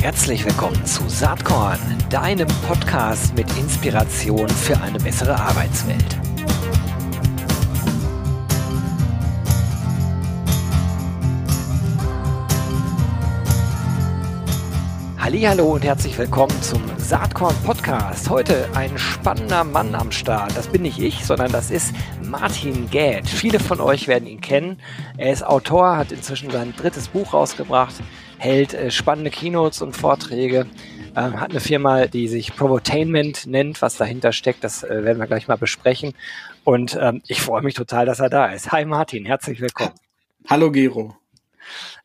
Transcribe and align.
Herzlich 0.00 0.44
willkommen 0.44 0.86
zu 0.86 1.08
Saatkorn, 1.08 1.78
deinem 2.08 2.48
Podcast 2.66 3.34
mit 3.34 3.46
Inspiration 3.58 4.48
für 4.48 4.80
eine 4.80 4.98
bessere 4.98 5.34
Arbeitswelt. 5.34 6.20
Hallo 15.18 15.74
und 15.74 15.84
herzlich 15.84 16.18
willkommen 16.18 16.60
zum 16.60 16.82
Saatkorn 16.98 17.54
Podcast. 17.64 18.30
Heute 18.30 18.68
ein 18.74 18.96
spannender 18.98 19.64
Mann 19.64 19.94
am 19.94 20.10
Start. 20.10 20.56
Das 20.56 20.66
bin 20.66 20.82
nicht 20.82 20.98
ich, 20.98 21.24
sondern 21.24 21.52
das 21.52 21.70
ist 21.70 21.94
Martin 22.22 22.90
Gäd. 22.90 23.28
Viele 23.28 23.60
von 23.60 23.80
euch 23.80 24.08
werden 24.08 24.26
kennen. 24.50 24.78
Er 25.16 25.32
ist 25.32 25.44
Autor, 25.44 25.96
hat 25.96 26.10
inzwischen 26.10 26.50
sein 26.50 26.74
drittes 26.76 27.06
Buch 27.06 27.34
rausgebracht, 27.34 27.94
hält 28.36 28.74
äh, 28.74 28.90
spannende 28.90 29.30
Keynotes 29.30 29.80
und 29.80 29.96
Vorträge, 29.96 30.66
äh, 31.14 31.20
hat 31.20 31.50
eine 31.50 31.60
Firma, 31.60 32.06
die 32.06 32.26
sich 32.26 32.56
Provotainment 32.56 33.46
nennt. 33.46 33.80
Was 33.80 33.96
dahinter 33.96 34.32
steckt, 34.32 34.64
das 34.64 34.82
äh, 34.82 35.04
werden 35.04 35.18
wir 35.18 35.28
gleich 35.28 35.46
mal 35.46 35.56
besprechen. 35.56 36.14
Und 36.64 36.98
ähm, 37.00 37.22
ich 37.28 37.40
freue 37.40 37.62
mich 37.62 37.74
total, 37.74 38.06
dass 38.06 38.18
er 38.18 38.28
da 38.28 38.46
ist. 38.46 38.72
Hi 38.72 38.84
Martin, 38.84 39.24
herzlich 39.24 39.60
willkommen. 39.60 39.94
Hallo 40.48 40.72
Gero. 40.72 41.14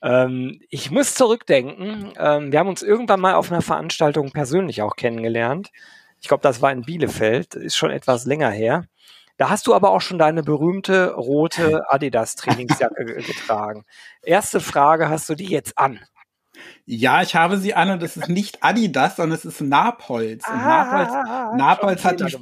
Ähm, 0.04 0.62
ich 0.70 0.92
muss 0.92 1.16
zurückdenken. 1.16 2.14
Ähm, 2.20 2.52
wir 2.52 2.60
haben 2.60 2.70
uns 2.70 2.84
irgendwann 2.84 3.22
mal 3.22 3.34
auf 3.34 3.52
einer 3.52 3.64
Veranstaltung 3.64 4.30
persönlich 4.30 4.84
auch 4.84 4.96
kennengelernt. 4.96 5.72
Ich 6.22 6.28
glaube, 6.28 6.44
das 6.44 6.62
war 6.62 6.72
in 6.72 6.84
Bielefeld, 6.84 7.56
ist 7.56 7.76
schon 7.76 7.90
etwas 7.90 8.26
länger 8.26 8.52
her. 8.52 8.86
Da 9.38 9.50
hast 9.50 9.68
du 9.68 9.74
aber 9.74 9.92
auch 9.92 10.02
schon 10.02 10.18
deine 10.18 10.44
berühmte 10.44 11.14
rote 11.14 11.84
Adidas 11.92 12.36
Trainingsjacke 12.36 13.06
getragen. 13.28 13.86
Erste 14.22 14.62
Frage, 14.62 15.10
hast 15.10 15.28
du 15.30 15.36
die 15.36 15.50
jetzt 15.50 15.78
an? 15.78 16.00
Ja, 16.88 17.24
ich 17.24 17.36
habe 17.36 17.58
sie 17.58 17.74
an 17.74 17.90
und 17.90 18.04
es 18.04 18.16
ist 18.16 18.30
nicht 18.30 18.64
Adidas, 18.64 19.16
sondern 19.16 19.38
es 19.40 19.44
ist 19.44 19.60
Napolz. 19.60 20.48
Und 20.48 20.58
Napolz, 20.58 21.10
ah, 21.10 21.54
Napolz 21.56 22.04
hat 22.04 22.20
die. 22.20 22.38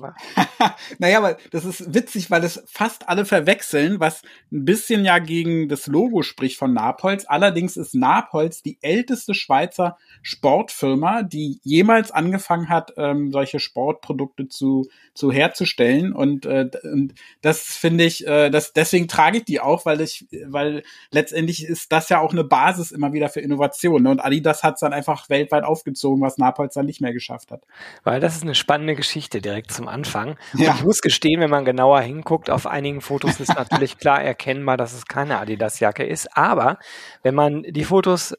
naja, 1.00 1.20
aber 1.20 1.38
das 1.52 1.64
ist 1.64 1.94
witzig, 1.94 2.30
weil 2.30 2.44
es 2.44 2.62
fast 2.68 3.08
alle 3.08 3.24
verwechseln, 3.24 4.02
was 4.02 4.22
ein 4.52 4.66
bisschen 4.66 5.06
ja 5.06 5.20
gegen 5.20 5.70
das 5.70 5.88
Logo 5.88 6.24
spricht 6.24 6.58
von 6.58 6.74
Napolz. 6.74 7.24
Allerdings 7.26 7.78
ist 7.78 7.96
Napolz 7.96 8.62
die 8.62 8.80
älteste 8.82 9.34
Schweizer 9.34 9.98
Sportfirma, 10.22 11.24
die 11.24 11.62
jemals 11.64 12.12
angefangen 12.12 12.68
hat, 12.68 12.94
ähm, 12.98 13.32
solche 13.32 13.60
Sportprodukte 13.60 14.50
zu, 14.50 14.90
zu 15.14 15.32
herzustellen. 15.32 16.12
Und, 16.12 16.46
äh, 16.46 16.70
und 16.84 17.14
das 17.42 17.62
finde 17.62 18.04
ich, 18.04 18.28
äh, 18.28 18.50
das, 18.50 18.74
deswegen 18.74 19.08
trage 19.08 19.38
ich 19.38 19.46
die 19.46 19.62
auch, 19.62 19.86
weil 19.86 20.02
ich, 20.02 20.28
weil 20.48 20.84
letztendlich 21.12 21.66
ist 21.66 21.94
das 21.94 22.10
ja 22.10 22.20
auch 22.20 22.34
eine 22.34 22.44
Basis 22.44 22.92
immer 22.92 23.14
wieder 23.14 23.30
für 23.30 23.40
Innovation. 23.40 24.04
Ne? 24.04 24.10
Und 24.14 24.20
Adidas 24.20 24.64
hat 24.64 24.76
es 24.76 24.80
dann 24.80 24.94
einfach 24.94 25.30
weltweit 25.30 25.64
aufgezogen, 25.64 26.22
was 26.22 26.38
Napolz 26.38 26.76
dann 26.76 26.86
nicht 26.86 27.02
mehr 27.02 27.14
geschafft 27.14 27.52
hat. 27.52 27.64
Weil 28.04 28.20
das 28.20 28.36
ist 28.36 28.44
eine 28.44 28.56
spannende 28.56 28.96
Geschichte 28.96 29.42
direkt 29.42 29.72
zum 29.72 29.88
Anfang. 29.88 30.38
Und 30.54 30.62
ja. 30.62 30.74
ich 30.76 30.84
muss 30.84 31.02
gestehen, 31.02 31.42
wenn 31.42 31.50
man 31.50 31.66
genauer 31.66 32.02
hinguckt, 32.02 32.50
auf 32.50 32.68
einigen 32.68 33.02
Fotos 33.02 33.40
ist 33.40 33.56
natürlich 33.56 33.98
klar 33.98 34.22
erkennbar, 34.22 34.78
dass 34.78 34.94
es 34.94 35.06
keine 35.06 35.40
Adidas-Jacke 35.40 36.06
ist. 36.06 36.38
Aber 36.38 36.78
wenn 37.24 37.36
man 37.36 37.64
die 37.64 37.84
Fotos 37.84 38.36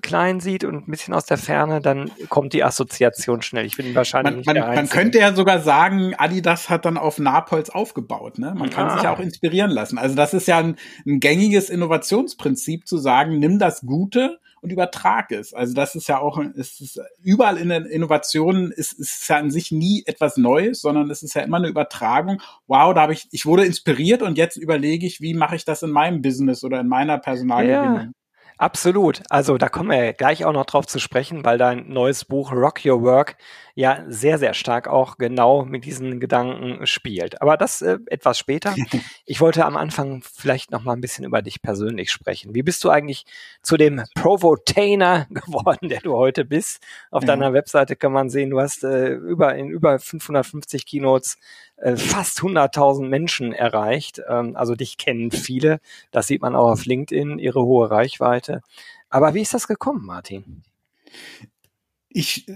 klein 0.00 0.40
sieht 0.40 0.64
und 0.64 0.88
ein 0.88 0.90
bisschen 0.90 1.12
aus 1.12 1.26
der 1.26 1.36
Ferne, 1.36 1.80
dann 1.80 2.10
kommt 2.28 2.54
die 2.54 2.64
Assoziation 2.64 3.42
schnell. 3.42 3.66
Ich 3.66 3.76
bin 3.76 3.94
wahrscheinlich 3.94 4.46
man, 4.46 4.54
nicht 4.54 4.64
man, 4.64 4.74
man 4.74 4.88
könnte 4.88 5.18
ja 5.18 5.34
sogar 5.34 5.60
sagen, 5.60 6.14
Adidas 6.16 6.70
hat 6.70 6.86
dann 6.86 6.96
auf 6.96 7.18
Napolz 7.18 7.68
aufgebaut. 7.68 8.38
Ne? 8.38 8.54
Man 8.56 8.70
kann 8.70 8.88
ah. 8.88 8.94
sich 8.94 9.02
ja 9.02 9.12
auch 9.12 9.20
inspirieren 9.20 9.70
lassen. 9.70 9.98
Also 9.98 10.14
das 10.14 10.32
ist 10.32 10.48
ja 10.48 10.58
ein, 10.58 10.76
ein 11.06 11.20
gängiges 11.20 11.68
Innovationsprinzip 11.68 12.86
zu 12.86 12.96
sagen, 12.96 13.38
nimm 13.38 13.58
das 13.58 13.82
Gute 13.82 14.38
und 14.66 14.72
übertrag 14.72 15.30
es. 15.30 15.54
Also 15.54 15.74
das 15.74 15.94
ist 15.94 16.08
ja 16.08 16.18
auch, 16.18 16.38
es 16.38 16.80
ist 16.80 17.00
überall 17.22 17.56
in 17.56 17.68
den 17.68 17.86
Innovationen 17.86 18.72
ist, 18.72 18.94
ist 18.94 19.28
ja 19.28 19.36
an 19.36 19.50
sich 19.50 19.70
nie 19.70 20.02
etwas 20.06 20.36
Neues, 20.36 20.80
sondern 20.80 21.08
es 21.08 21.22
ist 21.22 21.34
ja 21.34 21.42
immer 21.42 21.58
eine 21.58 21.68
Übertragung. 21.68 22.42
Wow, 22.66 22.92
da 22.94 23.02
habe 23.02 23.12
ich, 23.12 23.28
ich 23.30 23.46
wurde 23.46 23.64
inspiriert 23.64 24.22
und 24.22 24.36
jetzt 24.36 24.56
überlege 24.56 25.06
ich, 25.06 25.20
wie 25.20 25.34
mache 25.34 25.54
ich 25.54 25.64
das 25.64 25.82
in 25.82 25.90
meinem 25.90 26.20
Business 26.20 26.64
oder 26.64 26.80
in 26.80 26.88
meiner 26.88 27.18
Personalgewinnung. 27.18 27.96
Ja. 27.96 28.10
Absolut. 28.58 29.22
Also 29.28 29.58
da 29.58 29.68
kommen 29.68 29.90
wir 29.90 30.14
gleich 30.14 30.44
auch 30.44 30.52
noch 30.52 30.64
drauf 30.64 30.86
zu 30.86 30.98
sprechen, 30.98 31.44
weil 31.44 31.58
dein 31.58 31.88
neues 31.88 32.24
Buch 32.24 32.52
Rock 32.52 32.80
Your 32.84 33.02
Work 33.02 33.36
ja 33.76 34.04
sehr, 34.08 34.38
sehr 34.38 34.54
stark 34.54 34.88
auch 34.88 35.18
genau 35.18 35.66
mit 35.66 35.84
diesen 35.84 36.18
Gedanken 36.18 36.86
spielt. 36.86 37.42
Aber 37.42 37.58
das 37.58 37.82
äh, 37.82 37.98
etwas 38.06 38.38
später. 38.38 38.74
Ich 39.28 39.40
wollte 39.40 39.64
am 39.64 39.76
Anfang 39.76 40.22
vielleicht 40.22 40.70
noch 40.70 40.84
mal 40.84 40.92
ein 40.92 41.00
bisschen 41.00 41.24
über 41.24 41.42
dich 41.42 41.60
persönlich 41.60 42.12
sprechen. 42.12 42.54
Wie 42.54 42.62
bist 42.62 42.82
du 42.84 42.90
eigentlich 42.90 43.26
zu 43.60 43.76
dem 43.76 44.02
Provotainer 44.14 45.26
geworden, 45.30 45.88
der 45.88 46.00
du 46.00 46.14
heute 46.14 46.44
bist? 46.44 46.80
Auf 47.10 47.24
ja. 47.24 47.26
deiner 47.28 47.52
Webseite 47.52 47.96
kann 47.96 48.12
man 48.12 48.30
sehen, 48.30 48.50
du 48.50 48.60
hast 48.60 48.84
äh, 48.84 49.08
über 49.08 49.56
in 49.56 49.68
über 49.68 49.98
550 49.98 50.86
Keynotes 50.86 51.38
äh, 51.76 51.96
fast 51.96 52.38
100.000 52.38 53.08
Menschen 53.08 53.52
erreicht. 53.52 54.22
Ähm, 54.28 54.56
also 54.56 54.74
dich 54.76 54.96
kennen 54.96 55.32
viele. 55.32 55.80
Das 56.12 56.28
sieht 56.28 56.40
man 56.40 56.54
auch 56.54 56.70
auf 56.70 56.86
LinkedIn, 56.86 57.38
ihre 57.38 57.62
hohe 57.62 57.90
Reichweite. 57.90 58.62
Aber 59.10 59.34
wie 59.34 59.42
ist 59.42 59.54
das 59.54 59.68
gekommen, 59.68 60.06
Martin? 60.06 60.62
Ich 62.16 62.46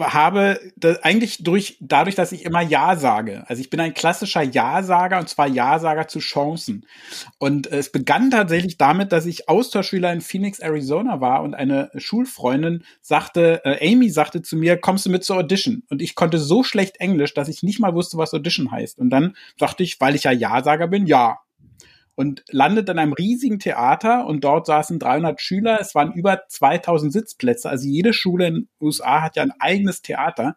habe 0.00 0.60
eigentlich 1.00 1.42
durch, 1.42 1.78
dadurch, 1.80 2.14
dass 2.14 2.30
ich 2.32 2.44
immer 2.44 2.60
Ja 2.60 2.94
sage. 2.96 3.42
Also 3.46 3.62
ich 3.62 3.70
bin 3.70 3.80
ein 3.80 3.94
klassischer 3.94 4.42
Ja-Sager 4.42 5.18
und 5.18 5.30
zwar 5.30 5.48
Ja-Sager 5.48 6.08
zu 6.08 6.18
Chancen. 6.18 6.84
Und 7.38 7.66
es 7.68 7.90
begann 7.90 8.30
tatsächlich 8.30 8.76
damit, 8.76 9.10
dass 9.12 9.24
ich 9.24 9.48
Austauschschüler 9.48 10.12
in 10.12 10.20
Phoenix, 10.20 10.58
Arizona 10.58 11.22
war 11.22 11.42
und 11.42 11.54
eine 11.54 11.90
Schulfreundin 11.96 12.84
sagte, 13.00 13.62
äh, 13.64 13.90
Amy 13.90 14.10
sagte 14.10 14.42
zu 14.42 14.58
mir, 14.58 14.76
kommst 14.76 15.06
du 15.06 15.10
mit 15.10 15.24
zur 15.24 15.38
Audition? 15.38 15.84
Und 15.88 16.02
ich 16.02 16.14
konnte 16.14 16.36
so 16.36 16.62
schlecht 16.62 17.00
Englisch, 17.00 17.32
dass 17.32 17.48
ich 17.48 17.62
nicht 17.62 17.80
mal 17.80 17.94
wusste, 17.94 18.18
was 18.18 18.34
Audition 18.34 18.70
heißt. 18.70 18.98
Und 18.98 19.08
dann 19.08 19.36
sagte 19.58 19.84
ich, 19.84 19.98
weil 20.02 20.16
ich 20.16 20.24
ja 20.24 20.32
Ja-Sager 20.32 20.86
bin, 20.86 21.06
ja 21.06 21.38
und 22.18 22.42
landet 22.50 22.88
in 22.88 22.98
einem 22.98 23.12
riesigen 23.12 23.60
Theater 23.60 24.26
und 24.26 24.42
dort 24.42 24.66
saßen 24.66 24.98
300 24.98 25.40
Schüler. 25.40 25.78
Es 25.80 25.94
waren 25.94 26.12
über 26.12 26.40
2000 26.48 27.12
Sitzplätze. 27.12 27.70
Also 27.70 27.86
jede 27.86 28.12
Schule 28.12 28.48
in 28.48 28.54
den 28.54 28.68
USA 28.80 29.22
hat 29.22 29.36
ja 29.36 29.44
ein 29.44 29.52
eigenes 29.60 30.02
Theater. 30.02 30.56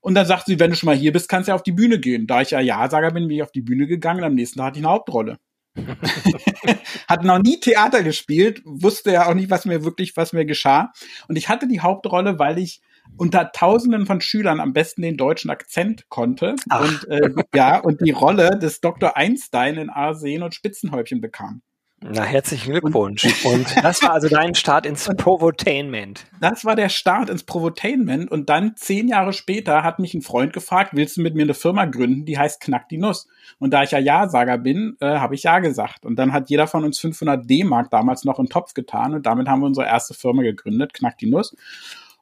Und 0.00 0.14
dann 0.14 0.24
sagt 0.24 0.46
sie, 0.46 0.58
wenn 0.58 0.70
du 0.70 0.76
schon 0.76 0.86
mal 0.86 0.96
hier 0.96 1.12
bist, 1.12 1.28
kannst 1.28 1.46
du 1.46 1.50
ja 1.50 1.56
auf 1.56 1.62
die 1.62 1.72
Bühne 1.72 2.00
gehen. 2.00 2.26
Da 2.26 2.40
ich 2.40 2.52
ja 2.52 2.60
Ja-Sager 2.60 3.10
bin, 3.10 3.28
bin 3.28 3.36
ich 3.36 3.42
auf 3.42 3.52
die 3.52 3.60
Bühne 3.60 3.86
gegangen 3.86 4.20
und 4.20 4.24
am 4.24 4.34
nächsten 4.34 4.56
Tag 4.56 4.68
hatte 4.68 4.78
ich 4.78 4.84
eine 4.86 4.94
Hauptrolle. 4.94 5.36
hat 7.06 7.22
noch 7.22 7.38
nie 7.38 7.60
Theater 7.60 8.02
gespielt, 8.02 8.62
wusste 8.64 9.12
ja 9.12 9.28
auch 9.28 9.34
nicht, 9.34 9.50
was 9.50 9.66
mir 9.66 9.84
wirklich, 9.84 10.16
was 10.16 10.32
mir 10.32 10.46
geschah. 10.46 10.90
Und 11.28 11.36
ich 11.36 11.50
hatte 11.50 11.68
die 11.68 11.80
Hauptrolle, 11.80 12.38
weil 12.38 12.58
ich 12.58 12.80
unter 13.16 13.52
Tausenden 13.52 14.06
von 14.06 14.20
Schülern 14.20 14.60
am 14.60 14.72
besten 14.72 15.02
den 15.02 15.16
deutschen 15.16 15.50
Akzent 15.50 16.08
konnte 16.08 16.56
Ach. 16.68 16.80
und 16.80 17.08
äh, 17.08 17.30
ja 17.54 17.78
und 17.78 18.00
die 18.00 18.10
Rolle 18.10 18.58
des 18.58 18.80
Dr. 18.80 19.16
Einstein 19.16 19.76
in 19.76 19.90
Arsen 19.90 20.42
und 20.42 20.54
Spitzenhäubchen 20.54 21.20
bekam. 21.20 21.62
Na, 22.06 22.22
herzlichen 22.22 22.72
Glückwunsch. 22.72 23.24
Und 23.44 23.66
das 23.82 24.02
war 24.02 24.12
also 24.12 24.28
dein 24.28 24.54
Start 24.54 24.84
ins 24.84 25.08
Provotainment. 25.16 26.26
Das 26.38 26.66
war 26.66 26.76
der 26.76 26.90
Start 26.90 27.30
ins 27.30 27.44
Provotainment. 27.44 28.30
Und 28.30 28.50
dann 28.50 28.76
zehn 28.76 29.08
Jahre 29.08 29.32
später 29.32 29.82
hat 29.82 30.00
mich 30.00 30.12
ein 30.12 30.20
Freund 30.20 30.52
gefragt, 30.52 30.90
willst 30.92 31.16
du 31.16 31.22
mit 31.22 31.34
mir 31.34 31.44
eine 31.44 31.54
Firma 31.54 31.86
gründen, 31.86 32.26
die 32.26 32.36
heißt 32.36 32.60
Knack 32.60 32.90
die 32.90 32.98
Nuss? 32.98 33.26
Und 33.58 33.72
da 33.72 33.84
ich 33.84 33.92
ja 33.92 33.98
Ja-Sager 33.98 34.58
bin, 34.58 34.98
äh, 35.00 35.18
habe 35.18 35.34
ich 35.34 35.44
Ja 35.44 35.60
gesagt. 35.60 36.04
Und 36.04 36.16
dann 36.16 36.34
hat 36.34 36.50
jeder 36.50 36.66
von 36.66 36.84
uns 36.84 36.98
500 36.98 37.48
D-Mark 37.48 37.90
damals 37.90 38.24
noch 38.24 38.38
in 38.38 38.46
den 38.46 38.50
Topf 38.50 38.74
getan. 38.74 39.14
Und 39.14 39.24
damit 39.24 39.48
haben 39.48 39.60
wir 39.60 39.66
unsere 39.66 39.86
erste 39.86 40.12
Firma 40.12 40.42
gegründet, 40.42 40.92
Knack 40.92 41.16
die 41.16 41.30
Nuss. 41.30 41.56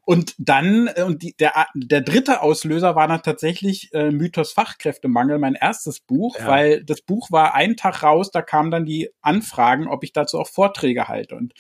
Und 0.04 0.34
dann, 0.38 0.88
äh, 0.94 1.02
und 1.02 1.22
die, 1.22 1.34
der, 1.36 1.66
der 1.74 2.00
dritte 2.00 2.42
Auslöser 2.42 2.96
war 2.96 3.06
dann 3.06 3.22
tatsächlich 3.22 3.92
äh, 3.92 4.10
Mythos 4.10 4.52
Fachkräftemangel, 4.52 5.38
mein 5.38 5.54
erstes 5.54 6.00
Buch, 6.00 6.38
ja. 6.38 6.46
weil 6.46 6.84
das 6.84 7.02
Buch 7.02 7.30
war 7.30 7.54
einen 7.54 7.76
Tag 7.76 8.02
raus, 8.02 8.30
da 8.32 8.42
kamen 8.42 8.72
dann 8.72 8.84
die 8.84 9.10
Anfragen, 9.20 9.86
ob 9.86 10.02
ich 10.02 10.12
dazu 10.12 10.40
auch 10.40 10.48
Vorträge 10.48 11.06
halte. 11.06 11.36
Und, 11.36 11.54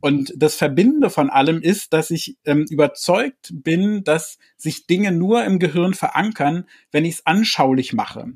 und 0.00 0.32
das 0.36 0.56
Verbindende 0.56 1.08
von 1.08 1.30
allem 1.30 1.62
ist, 1.62 1.92
dass 1.92 2.10
ich 2.10 2.36
ähm, 2.44 2.66
überzeugt 2.68 3.52
bin, 3.52 4.02
dass 4.02 4.38
sich 4.56 4.86
Dinge 4.86 5.12
nur 5.12 5.44
im 5.44 5.60
Gehirn 5.60 5.94
verankern, 5.94 6.64
wenn 6.90 7.04
ich 7.04 7.14
es 7.16 7.26
anschaulich 7.26 7.92
mache. 7.92 8.26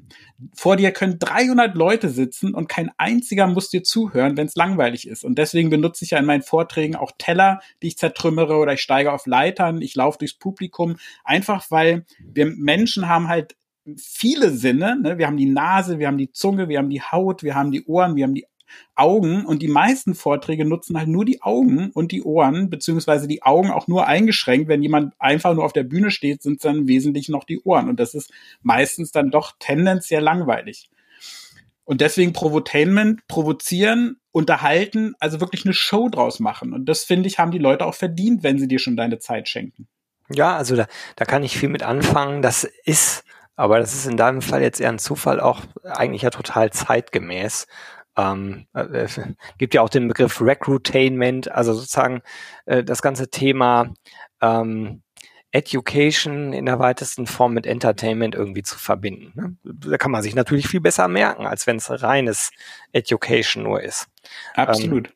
Vor 0.55 0.77
dir 0.77 0.93
können 0.93 1.19
300 1.19 1.75
Leute 1.75 2.11
sitzen 2.11 2.55
und 2.55 2.69
kein 2.69 2.93
einziger 2.97 3.49
muss 3.49 3.71
dir 3.71 3.83
zuhören, 3.83 4.37
wenn 4.37 4.47
es 4.47 4.55
langweilig 4.55 5.09
ist. 5.09 5.25
Und 5.25 5.37
deswegen 5.37 5.71
benutze 5.71 6.05
ich 6.05 6.13
ja 6.13 6.19
in 6.19 6.27
meinen 6.27 6.43
Vorträgen 6.43 6.95
auch 6.95 7.11
Teller, 7.19 7.61
die 7.83 7.89
ich 7.89 7.99
zertrümmere 7.99 8.57
oder 8.57 8.75
ich 8.75 8.83
steige 8.83 9.13
auf 9.13 9.27
Leitern, 9.49 9.83
ich 9.83 9.95
laufe 9.95 10.19
durchs 10.19 10.35
Publikum, 10.35 10.97
einfach 11.25 11.71
weil 11.71 12.05
wir 12.21 12.47
Menschen 12.47 13.09
haben 13.09 13.29
halt 13.29 13.57
viele 13.97 14.51
Sinne. 14.51 15.01
Ne? 15.01 15.19
Wir 15.19 15.27
haben 15.27 15.37
die 15.37 15.47
Nase, 15.47 15.99
wir 15.99 16.07
haben 16.07 16.19
die 16.19 16.33
Zunge, 16.33 16.69
wir 16.69 16.79
haben 16.79 16.91
die 16.91 17.01
Haut, 17.01 17.43
wir 17.43 17.55
haben 17.55 17.73
die 17.73 17.85
Ohren, 17.87 18.17
wir 18.17 18.25
haben 18.25 18.35
die 18.35 18.47
Augen 18.95 19.47
und 19.47 19.63
die 19.63 19.69
meisten 19.69 20.15
Vorträge 20.15 20.67
nutzen 20.67 20.99
halt 20.99 21.09
nur 21.09 21.25
die 21.25 21.41
Augen 21.41 21.91
und 21.95 22.13
die 22.13 22.23
Ohren, 22.23 22.69
beziehungsweise 22.69 23.27
die 23.27 23.43
Augen 23.43 23.71
auch 23.71 23.89
nur 23.89 24.07
eingeschränkt. 24.07 24.69
Wenn 24.69 24.83
jemand 24.83 25.15
einfach 25.19 25.55
nur 25.55 25.65
auf 25.65 25.73
der 25.73 25.85
Bühne 25.85 26.11
steht, 26.11 26.43
sind 26.43 26.57
es 26.57 26.63
dann 26.63 26.87
wesentlich 26.87 27.31
noch 27.31 27.45
die 27.45 27.61
Ohren 27.63 27.89
und 27.89 27.99
das 27.99 28.13
ist 28.13 28.31
meistens 28.61 29.11
dann 29.11 29.31
doch 29.31 29.55
tendenziell 29.59 30.23
langweilig. 30.23 30.91
Und 31.89 32.03
deswegen 32.03 32.35
Provotainment, 32.35 33.27
provozieren, 33.29 34.21
unterhalten, 34.31 35.15
also 35.21 35.41
wirklich 35.41 35.65
eine 35.65 35.73
Show 35.73 36.11
draus 36.11 36.39
machen. 36.39 36.75
Und 36.75 36.85
das 36.85 37.05
finde 37.05 37.29
ich, 37.29 37.39
haben 37.39 37.51
die 37.51 37.57
Leute 37.57 37.87
auch 37.87 37.95
verdient, 37.95 38.43
wenn 38.43 38.59
sie 38.59 38.69
dir 38.69 38.79
schon 38.79 38.95
deine 38.95 39.21
Zeit 39.21 39.49
schenken. 39.49 39.89
Ja, 40.29 40.55
also 40.55 40.77
da, 40.77 40.87
da 41.17 41.25
kann 41.25 41.43
ich 41.43 41.57
viel 41.57 41.71
mit 41.71 41.83
anfangen. 41.83 42.43
Das 42.43 42.65
ist, 42.85 43.25
aber 43.57 43.79
das 43.79 43.95
ist 43.95 44.05
in 44.05 44.19
deinem 44.19 44.43
Fall 44.43 44.61
jetzt 44.61 44.83
eher 44.83 44.91
ein 44.91 44.99
Zufall, 44.99 45.41
auch 45.41 45.63
eigentlich 45.83 46.21
ja 46.21 46.29
total 46.29 46.71
zeitgemäß. 46.71 47.67
Ähm, 48.19 48.67
äh, 48.75 49.07
gibt 49.57 49.73
ja 49.73 49.81
auch 49.81 49.89
den 49.89 50.09
Begriff 50.09 50.43
Recruitainment, 50.43 51.51
also 51.51 51.73
sozusagen 51.73 52.21
äh, 52.67 52.85
das 52.85 53.01
ganze 53.01 53.31
Thema 53.31 53.95
ähm, 54.43 55.03
Education 55.51 56.53
in 56.53 56.67
der 56.67 56.79
weitesten 56.79 57.27
Form 57.27 57.55
mit 57.55 57.67
Entertainment 57.67 58.35
irgendwie 58.35 58.63
zu 58.63 58.79
verbinden. 58.79 59.33
Ne? 59.35 59.57
Da 59.65 59.97
kann 59.97 60.11
man 60.11 60.23
sich 60.23 60.35
natürlich 60.35 60.69
viel 60.69 60.81
besser 60.81 61.09
merken, 61.09 61.47
als 61.47 61.67
wenn 61.67 61.77
es 61.77 61.91
reines 62.03 62.51
Education 62.93 63.63
nur 63.63 63.83
ist. 63.83 64.09
Absolut. 64.55 65.09
Ähm, 65.09 65.13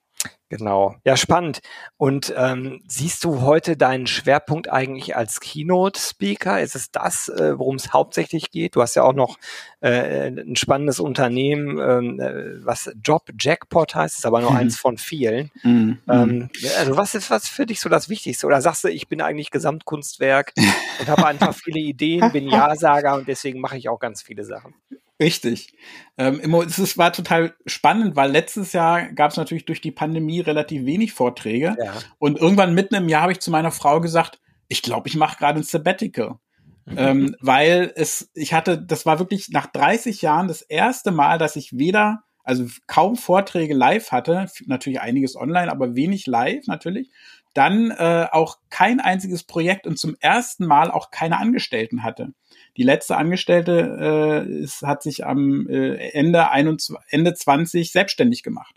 Genau. 0.53 0.97
Ja, 1.05 1.17
spannend. 1.17 1.63
Und 1.97 2.35
ähm, 2.37 2.83
siehst 2.87 3.25
du 3.25 3.41
heute 3.41 3.79
deinen 3.79 4.07
Schwerpunkt 4.07 4.69
eigentlich 4.69 5.17
als 5.17 5.41
Keynote-Speaker? 5.41 6.61
Ist 6.61 6.77
es 6.77 6.91
das, 6.91 7.31
äh, 7.31 7.59
worum 7.59 7.77
es 7.77 7.95
hauptsächlich 7.95 8.51
geht? 8.51 8.77
Du 8.77 8.83
hast 8.83 8.95
ja 8.95 9.03
auch 9.03 9.15
noch 9.15 9.39
äh, 9.81 10.27
ein 10.29 10.55
spannendes 10.57 11.01
Unternehmen, 11.01 11.79
ähm, 11.79 12.21
äh, 12.21 12.67
was 12.67 12.93
Job 13.03 13.31
Jackpot 13.41 13.95
heißt, 13.95 14.19
ist 14.19 14.27
aber 14.27 14.43
nur 14.43 14.51
mhm. 14.51 14.59
eins 14.59 14.79
von 14.79 14.99
vielen. 14.99 15.51
Mhm. 15.63 15.99
Ähm, 16.07 16.51
also 16.79 16.99
was 16.99 17.15
ist 17.15 17.31
was 17.31 17.49
für 17.49 17.65
dich 17.65 17.81
so 17.81 17.89
das 17.89 18.11
Wichtigste? 18.11 18.47
Oder 18.47 18.61
sagst 18.61 18.85
du, 18.85 18.89
ich 18.89 19.09
bin 19.09 19.23
eigentlich 19.23 19.51
Gesamtkunstwerk 19.53 20.53
und 21.01 21.09
habe 21.09 21.27
einfach 21.27 21.55
viele 21.55 21.81
Ideen, 21.81 22.31
bin 22.31 22.47
Ja-Sager 22.47 23.15
und 23.15 23.27
deswegen 23.27 23.59
mache 23.59 23.79
ich 23.79 23.89
auch 23.89 23.99
ganz 23.99 24.21
viele 24.21 24.45
Sachen? 24.45 24.75
Richtig. 25.23 25.73
Ähm, 26.19 26.41
es 26.67 26.99
war 26.99 27.13
total 27.13 27.55
spannend, 27.65 28.17
weil 28.17 28.33
letztes 28.33 28.73
Jahr 28.73 29.13
gab 29.13 29.31
es 29.31 29.37
natürlich 29.37 29.65
durch 29.65 29.81
die 29.81 29.93
Pandemie 29.93 30.41
relativ 30.41 30.85
wenig 30.85 31.13
Vorträge. 31.13 31.77
Ja. 31.83 31.95
Und 32.19 32.39
irgendwann 32.39 32.75
mitten 32.75 32.97
im 32.97 33.09
Jahr 33.09 33.23
habe 33.23 33.33
ich 33.33 33.41
zu 33.41 33.53
meiner 33.53 33.71
Frau 33.71 34.01
gesagt, 34.01 34.41
ich 34.67 34.83
glaube, 34.83 35.09
ich 35.09 35.17
mache 35.17 35.39
gerade 35.39 35.61
ein 35.61 35.65
Sabbatical. 35.65 36.39
Mhm. 36.87 36.95
Ähm, 36.97 37.37
weil 37.41 37.93
es, 37.95 38.31
ich 38.35 38.53
hatte, 38.53 38.83
das 38.83 39.07
war 39.07 39.21
wirklich 39.21 39.51
nach 39.51 39.67
30 39.67 40.23
Jahren 40.23 40.49
das 40.49 40.63
erste 40.63 41.13
Mal, 41.13 41.39
dass 41.39 41.55
ich 41.55 41.79
weder, 41.79 42.25
also 42.43 42.67
kaum 42.89 43.15
Vorträge 43.15 43.75
live 43.75 44.11
hatte, 44.11 44.47
natürlich 44.67 45.01
einiges 45.01 45.37
online, 45.37 45.71
aber 45.71 45.95
wenig 45.95 46.27
live 46.27 46.67
natürlich. 46.67 47.11
Dann 47.55 47.91
äh, 47.91 48.27
auch 48.31 48.59
kein 48.71 49.01
einziges 49.01 49.45
Projekt 49.45 49.87
und 49.87 49.99
zum 49.99 50.17
ersten 50.21 50.67
Mal 50.67 50.91
auch 50.91 51.11
keine 51.11 51.39
Angestellten 51.39 52.03
hatte. 52.03 52.33
Die 52.77 52.83
letzte 52.83 53.17
Angestellte 53.17 54.47
äh, 54.49 54.63
ist, 54.63 54.83
hat 54.83 55.03
sich 55.03 55.27
am 55.27 55.69
äh, 55.69 55.97
Ende, 56.11 56.51
21, 56.51 56.97
Ende 57.11 57.35
20 57.35 57.93
selbstständig 57.93 58.43
gemacht. 58.43 58.77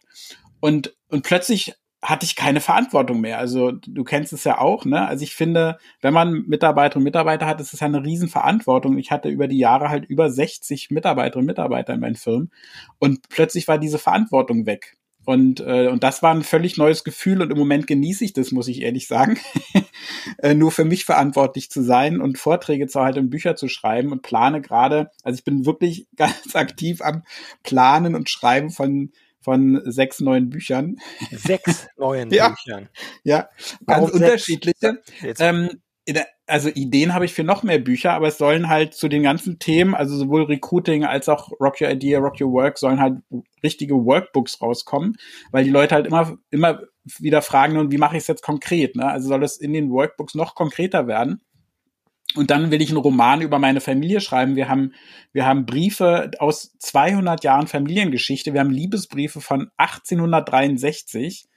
Und, 0.60 0.96
und 1.10 1.24
plötzlich 1.24 1.76
hatte 2.02 2.26
ich 2.26 2.36
keine 2.36 2.62
Verantwortung 2.62 3.22
mehr. 3.22 3.40
Also 3.40 3.72
du 3.72 4.04
kennst 4.04 4.32
es 4.34 4.44
ja 4.44 4.60
auch, 4.60 4.86
ne? 4.86 5.08
Also 5.08 5.24
ich 5.24 5.34
finde, 5.34 5.78
wenn 6.02 6.14
man 6.14 6.44
Mitarbeiterinnen 6.46 7.02
und 7.02 7.06
Mitarbeiter 7.06 7.46
hat, 7.48 7.60
ist 7.62 7.74
es 7.74 7.80
ja 7.80 7.88
eine 7.88 8.04
Riesenverantwortung. 8.04 8.98
Ich 8.98 9.12
hatte 9.12 9.30
über 9.30 9.48
die 9.48 9.58
Jahre 9.58 9.90
halt 9.90 10.06
über 10.06 10.30
60 10.30 10.92
Mitarbeiterinnen 10.92 11.44
und 11.44 11.48
Mitarbeiter 11.48 11.94
in 11.94 12.02
meinen 12.02 12.16
Firmen 12.16 12.52
und 13.00 13.28
plötzlich 13.30 13.68
war 13.68 13.78
diese 13.80 13.98
Verantwortung 13.98 14.66
weg. 14.66 14.98
Und, 15.26 15.60
äh, 15.60 15.88
und 15.88 16.04
das 16.04 16.22
war 16.22 16.34
ein 16.34 16.44
völlig 16.44 16.78
neues 16.78 17.04
Gefühl 17.04 17.42
und 17.42 17.52
im 17.52 17.58
Moment 17.58 17.88
genieße 17.88 18.24
ich 18.24 18.34
das, 18.34 18.52
muss 18.52 18.68
ich 18.68 18.82
ehrlich 18.82 19.08
sagen. 19.08 19.40
äh, 20.38 20.54
nur 20.54 20.72
für 20.72 20.86
mich 20.86 21.04
verantwortlich 21.06 21.72
zu 21.72 21.82
sein 21.82 22.22
und 22.22 22.38
Vorträge 22.38 22.88
zu 22.88 23.02
halten 23.02 23.20
und 23.20 23.30
Bücher 23.32 23.56
zu 23.56 23.68
schreiben 23.68 24.12
und 24.12 24.22
plane 24.22 24.62
gerade, 24.62 25.10
also 25.24 25.38
ich 25.38 25.44
bin 25.44 25.66
wirklich 25.66 26.08
ganz 26.16 26.56
aktiv 26.56 27.02
am 27.02 27.24
Planen 27.64 28.16
und 28.16 28.30
Schreiben 28.30 28.70
von 28.70 29.12
von 29.42 29.80
sechs 29.86 30.22
neuen 30.22 30.50
Büchern. 30.50 30.96
Sechs 31.32 31.88
neuen 31.98 32.32
ja, 32.34 32.50
Büchern. 32.50 32.90
Ja, 33.24 33.48
ganz 33.86 34.02
Warum 34.02 34.10
unterschiedliche. 34.10 35.04
Ähm, 35.38 35.70
also 36.48 36.70
Ideen 36.70 37.14
habe 37.14 37.26
ich 37.26 37.34
für 37.34 37.44
noch 37.44 37.64
mehr 37.64 37.80
Bücher, 37.80 38.14
aber 38.14 38.28
es 38.28 38.38
sollen 38.38 38.70
halt 38.70 38.94
zu 38.94 39.08
den 39.08 39.24
ganzen 39.24 39.58
Themen, 39.58 39.96
also 39.96 40.16
sowohl 40.16 40.44
Recruiting 40.44 41.04
als 41.04 41.28
auch 41.30 41.52
Rock 41.60 41.82
Your 41.82 41.90
Idea, 41.90 42.20
Rock 42.20 42.40
Your 42.40 42.52
Work, 42.52 42.78
sollen 42.78 43.00
halt 43.00 43.16
richtige 43.64 43.96
Workbooks 43.96 44.62
rauskommen, 44.62 45.18
weil 45.52 45.64
die 45.64 45.72
Leute 45.72 45.96
halt 45.96 46.06
immer, 46.06 46.38
immer 46.52 46.82
wieder 47.20 47.42
fragen, 47.42 47.74
nun, 47.74 47.92
wie 47.92 47.98
mache 47.98 48.18
ich 48.18 48.24
es 48.24 48.28
jetzt 48.28 48.44
konkret? 48.44 48.96
Ne? 48.96 49.06
Also 49.06 49.30
soll 49.30 49.44
es 49.44 49.58
in 49.58 49.74
den 49.74 49.90
Workbooks 49.90 50.36
noch 50.36 50.54
konkreter 50.54 51.08
werden? 51.08 51.42
Und 52.36 52.52
dann 52.52 52.70
will 52.70 52.82
ich 52.82 52.90
einen 52.90 52.98
Roman 52.98 53.42
über 53.42 53.60
meine 53.60 53.80
Familie 53.80 54.20
schreiben. 54.20 54.56
Wir 54.56 54.68
haben, 54.68 54.94
wir 55.32 55.46
haben 55.46 55.66
Briefe 55.66 56.32
aus 56.40 56.76
200 56.80 57.44
Jahren 57.44 57.68
Familiengeschichte. 57.68 58.54
Wir 58.54 58.60
haben 58.60 58.72
Liebesbriefe 58.72 59.40
von 59.40 59.72
1863 59.78 61.48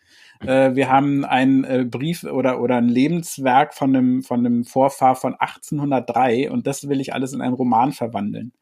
äh, 0.41 0.75
wir 0.75 0.91
haben 0.91 1.25
einen 1.25 1.65
äh, 1.65 1.85
Brief 1.85 2.25
oder, 2.25 2.61
oder 2.61 2.77
ein 2.77 2.89
Lebenswerk 2.89 3.75
von 3.75 3.95
einem, 3.95 4.23
von 4.23 4.45
einem 4.45 4.65
Vorfahr 4.65 5.17
von 5.17 5.35
1803 5.35 6.51
und 6.51 6.67
das 6.67 6.89
will 6.89 7.01
ich 7.01 7.13
alles 7.15 7.33
in 7.33 7.41
einen 7.41 7.55
Roman 7.55 7.93
verwandeln. 7.93 8.53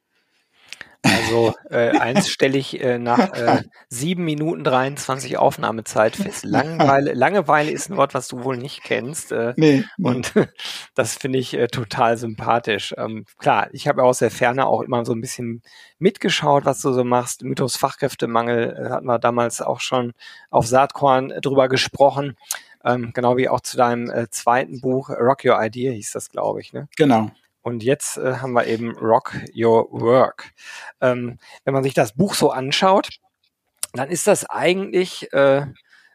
Also 1.07 1.55
äh, 1.71 1.91
eins 1.99 2.29
stelle 2.29 2.59
ich 2.59 2.81
äh, 2.81 2.99
nach 2.99 3.33
äh, 3.35 3.63
7 3.89 4.25
Minuten 4.25 4.65
23 4.65 5.39
Aufnahmezeit 5.39 6.17
fest. 6.17 6.45
Langeweile, 6.47 7.13
Langeweile 7.15 7.71
ist 7.71 7.91
ein 7.91 7.97
Wort, 7.97 8.15
was 8.15 8.29
du 8.29 8.45
wohl 8.45 8.57
nicht 8.57 8.83
kennst. 8.83 9.33
Äh, 9.33 9.55
nee, 9.57 9.85
nee. 9.97 10.09
Und 10.09 10.33
das 10.95 11.15
finde 11.15 11.39
ich 11.39 11.55
äh, 11.55 11.69
total 11.69 12.17
sympathisch. 12.17 12.95
Ähm, 12.97 13.25
klar, 13.39 13.69
ich 13.73 13.89
habe 13.89 14.03
aus 14.03 14.19
der 14.19 14.31
Ferne 14.31 14.67
auch 14.67 14.83
immer 14.83 15.05
so 15.05 15.13
ein 15.13 15.21
bisschen 15.21 15.63
mitgeschaut, 15.99 16.65
was 16.65 16.81
du 16.81 16.93
so 16.93 17.05
machst. 17.05 17.43
Mythos 17.43 17.77
Fachkräftemangel 17.77 18.77
äh, 18.77 18.91
hatten 18.91 19.07
wir 19.07 19.19
damals 19.19 19.61
auch 19.63 19.81
schon 19.81 20.13
auf 20.51 20.67
Saatkorn 20.67 21.33
drüber 21.41 21.69
gesprochen. 21.69 22.37
Ähm, 22.85 23.11
genau 23.13 23.37
wie 23.37 23.49
auch 23.49 23.61
zu 23.61 23.77
deinem 23.77 24.11
äh, 24.11 24.29
zweiten 24.31 24.81
Buch, 24.81 25.11
Rock 25.11 25.45
Your 25.45 25.61
Idea 25.61 25.93
hieß 25.93 26.13
das, 26.13 26.31
glaube 26.31 26.61
ich. 26.61 26.73
Ne? 26.73 26.89
Genau. 26.97 27.31
Und 27.67 27.83
jetzt 27.83 28.17
äh, 28.17 28.37
haben 28.37 28.53
wir 28.53 28.69
eben 28.69 28.97
Rock 28.97 29.35
Your 29.53 29.91
Work. 29.91 30.53
Ähm, 31.01 31.41
wenn 31.65 31.75
man 31.75 31.83
sich 31.83 31.95
das 31.95 32.13
Buch 32.13 32.35
so 32.35 32.53
anschaut, 32.53 33.09
dann 33.93 34.09
ist 34.09 34.29
das 34.29 34.49
eigentlich 34.49 35.33
äh, 35.33 35.67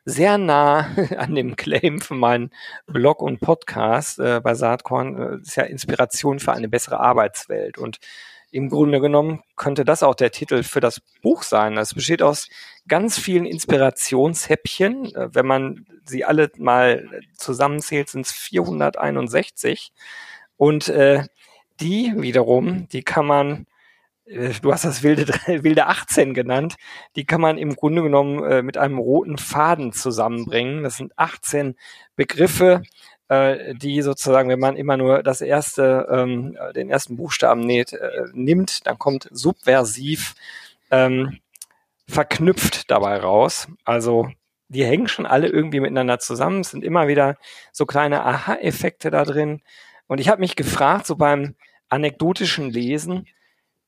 sehr 0.06 0.38
nah 0.38 0.88
an 1.18 1.36
dem 1.36 1.58
Claim 1.58 2.00
für 2.00 2.14
meinen 2.14 2.52
Blog 2.88 3.22
und 3.22 3.42
Podcast 3.42 4.18
äh, 4.20 4.40
bei 4.42 4.54
Saatkorn. 4.54 5.18
Äh, 5.18 5.42
ist 5.42 5.58
ja 5.58 5.64
Inspiration 5.64 6.40
für 6.40 6.54
eine 6.54 6.70
bessere 6.70 7.02
Arbeitswelt. 7.02 7.78
Und 7.78 8.00
im 8.52 8.70
Grunde 8.70 9.02
genommen 9.02 9.44
könnte 9.58 9.84
das 9.84 10.04
auch 10.04 10.16
der 10.16 10.32
Titel 10.32 10.64
für 10.64 10.80
das 10.80 11.02
Buch 11.22 11.44
sein. 11.44 11.78
Es 11.78 11.94
besteht 11.94 12.22
aus 12.22 12.48
ganz 12.88 13.20
vielen 13.20 13.46
Inspirationshäppchen. 13.46 15.14
Äh, 15.14 15.36
wenn 15.36 15.48
man 15.48 15.86
sie 16.06 16.24
alle 16.24 16.50
mal 16.58 17.10
zusammenzählt, 17.36 18.08
sind 18.08 18.26
es 18.26 18.32
461. 18.32 19.92
Und 20.56 20.88
äh, 20.88 21.24
die 21.82 22.14
wiederum, 22.16 22.88
die 22.90 23.04
kann 23.04 23.26
man, 23.26 23.66
äh, 24.26 24.54
du 24.62 24.72
hast 24.72 24.86
das 24.86 25.04
wilde, 25.04 25.28
wilde 25.64 25.88
18 25.88 26.34
genannt, 26.34 26.76
die 27.16 27.26
kann 27.26 27.42
man 27.42 27.58
im 27.58 27.76
Grunde 27.76 28.02
genommen 28.02 28.44
äh, 28.44 28.62
mit 28.62 28.78
einem 28.78 28.98
roten 28.98 29.38
Faden 29.38 29.92
zusammenbringen. 29.94 30.84
Das 30.84 30.98
sind 30.98 31.12
18 31.18 31.76
Begriffe, 32.16 32.84
äh, 33.28 33.76
die 33.76 34.02
sozusagen, 34.02 34.50
wenn 34.50 34.60
man 34.60 34.78
immer 34.78 34.98
nur 34.98 35.24
das 35.24 35.42
erste, 35.42 36.08
ähm, 36.12 36.58
den 36.76 36.90
ersten 36.90 37.18
Buchstaben 37.18 37.62
nimmt, 37.62 38.86
dann 38.86 39.00
kommt 39.00 39.28
subversiv 39.32 40.36
ähm, 40.92 41.40
verknüpft 42.08 42.92
dabei 42.92 43.18
raus. 43.18 43.68
Also 43.86 44.30
die 44.68 44.86
hängen 44.86 45.08
schon 45.08 45.26
alle 45.26 45.48
irgendwie 45.48 45.80
miteinander 45.80 46.20
zusammen. 46.20 46.62
Es 46.62 46.72
sind 46.72 46.84
immer 46.84 47.08
wieder 47.08 47.38
so 47.72 47.86
kleine 47.86 48.24
Aha-Effekte 48.26 49.12
da 49.12 49.24
drin. 49.24 49.62
Und 50.08 50.20
ich 50.20 50.30
habe 50.30 50.42
mich 50.42 50.56
gefragt, 50.56 51.08
so 51.08 51.16
beim 51.16 51.56
anekdotischen 51.92 52.72
Lesen, 52.72 53.28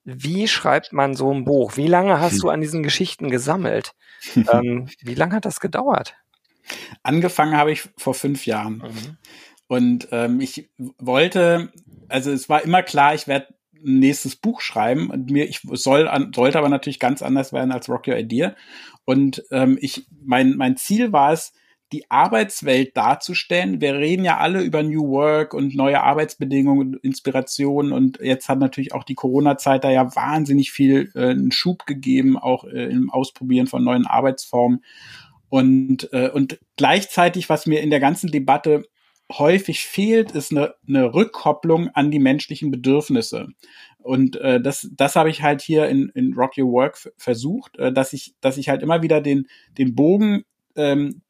wie 0.04 0.48
schreibt 0.48 0.94
man 0.94 1.16
so 1.16 1.34
ein 1.34 1.46
Buch? 1.46 1.78
Wie 1.78 1.88
lange 1.88 2.20
hast 2.20 2.34
hm. 2.34 2.40
du 2.42 2.50
an 2.50 2.62
diesen 2.62 2.84
Geschichten 2.84 3.30
gesammelt? 3.30 3.96
ähm, 4.36 4.90
wie 5.02 5.16
lange 5.16 5.36
hat 5.36 5.46
das 5.46 5.60
gedauert? 5.60 6.16
Angefangen 7.02 7.58
habe 7.58 7.72
ich 7.72 7.90
vor 7.98 8.14
fünf 8.14 8.46
Jahren. 8.46 8.78
Mhm. 8.78 9.18
Und 9.68 10.08
ähm, 10.12 10.40
ich 10.40 10.70
wollte, 10.98 11.72
also 12.08 12.32
es 12.32 12.48
war 12.48 12.64
immer 12.64 12.84
klar, 12.84 13.16
ich 13.16 13.28
werde 13.28 13.48
ein 13.74 14.00
nächstes 14.00 14.36
Buch 14.36 14.62
schreiben 14.62 15.10
und 15.10 15.30
mir 15.30 15.48
ich 15.48 15.60
soll 15.74 16.10
sollte 16.34 16.58
aber 16.58 16.70
natürlich 16.70 17.00
ganz 17.00 17.22
anders 17.22 17.52
werden 17.52 17.72
als 17.72 17.90
Rock 17.90 18.08
Your 18.08 18.18
Idea 18.18 18.56
und 19.04 19.44
ähm, 19.52 19.78
ich 19.82 20.08
mein 20.24 20.56
mein 20.56 20.78
Ziel 20.78 21.12
war 21.12 21.34
es 21.34 21.54
die 21.94 22.10
Arbeitswelt 22.10 22.98
darzustellen. 22.98 23.80
Wir 23.80 23.96
reden 23.96 24.26
ja 24.26 24.38
alle 24.38 24.62
über 24.62 24.84
New 24.84 25.08
Work 25.10 25.54
und 25.54 25.76
neue 25.76 26.02
Arbeitsbedingungen 26.02 26.96
und 26.96 27.04
Inspirationen 27.04 27.94
und 27.94 28.20
jetzt 28.20 28.50
hat 28.50 28.60
natürlich 28.60 28.94
auch 28.94 29.04
die 29.04 29.16
Corona-Zeit 29.16 29.84
da 29.84 29.92
ja 29.92 30.16
wahnsinnig 30.16 30.72
viel 30.72 31.12
äh, 31.16 31.30
einen 31.30 31.52
Schub 31.52 31.86
gegeben, 31.86 32.38
auch 32.38 32.64
äh, 32.66 32.86
im 32.86 33.10
Ausprobieren 33.10 33.68
von 33.68 33.84
neuen 33.84 34.08
Arbeitsformen. 34.08 34.84
Und, 35.50 36.12
äh, 36.14 36.30
und 36.30 36.60
gleichzeitig, 36.78 37.48
was 37.48 37.68
mir 37.68 37.82
in 37.82 37.92
der 37.92 38.00
ganzen 38.00 38.32
Debatte 38.32 38.86
häufig 39.32 39.86
fehlt, 39.86 40.32
ist 40.32 40.52
eine, 40.52 40.76
eine 40.88 41.14
Rückkopplung 41.14 41.90
an 41.90 42.12
die 42.12 42.20
menschlichen 42.20 42.72
Bedürfnisse. 42.72 43.48
Und 44.00 44.36
äh, 44.38 44.62
das, 44.62 44.90
das 44.96 45.16
habe 45.16 45.30
ich 45.30 45.42
halt 45.42 45.62
hier 45.62 45.88
in, 45.88 46.10
in 46.10 46.34
Rock 46.34 46.58
Your 46.58 46.72
Work 46.72 47.12
versucht, 47.18 47.78
äh, 47.78 47.94
dass 47.94 48.14
ich, 48.14 48.36
dass 48.42 48.58
ich 48.58 48.70
halt 48.70 48.84
immer 48.84 49.02
wieder 49.02 49.22
den, 49.22 49.48
den 49.78 49.96
Bogen 49.96 50.44
ähm, 50.76 51.22